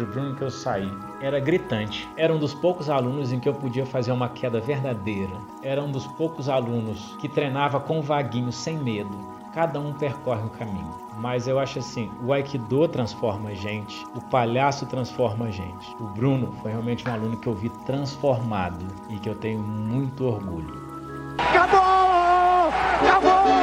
o 0.00 0.06
Bruno 0.06 0.34
que 0.34 0.42
eu 0.42 0.50
saí 0.50 0.90
era 1.20 1.38
gritante. 1.40 2.08
Era 2.16 2.32
um 2.32 2.38
dos 2.38 2.54
poucos 2.54 2.88
alunos 2.88 3.32
em 3.32 3.40
que 3.40 3.48
eu 3.48 3.54
podia 3.54 3.84
fazer 3.84 4.12
uma 4.12 4.28
queda 4.28 4.60
verdadeira. 4.60 5.32
Era 5.62 5.82
um 5.82 5.90
dos 5.90 6.06
poucos 6.06 6.48
alunos 6.48 7.16
que 7.20 7.28
treinava 7.28 7.80
com 7.80 8.00
vaguinho 8.00 8.52
sem 8.52 8.78
medo. 8.78 9.32
Cada 9.52 9.78
um 9.78 9.92
percorre 9.92 10.42
um 10.42 10.48
caminho. 10.48 10.94
Mas 11.18 11.46
eu 11.46 11.58
acho 11.58 11.78
assim, 11.78 12.10
o 12.24 12.32
Aikido 12.32 12.88
transforma 12.88 13.50
a 13.50 13.54
gente, 13.54 14.04
o 14.14 14.20
palhaço 14.20 14.86
transforma 14.86 15.46
a 15.46 15.50
gente. 15.50 15.94
O 16.00 16.04
Bruno 16.04 16.52
foi 16.62 16.70
realmente 16.70 17.06
um 17.06 17.12
aluno 17.12 17.36
que 17.36 17.46
eu 17.46 17.54
vi 17.54 17.68
transformado 17.84 18.86
e 19.10 19.18
que 19.18 19.28
eu 19.28 19.34
tenho 19.34 19.60
muito 19.60 20.24
orgulho. 20.24 20.80
Acabou! 21.38 22.72
Acabou! 23.02 23.61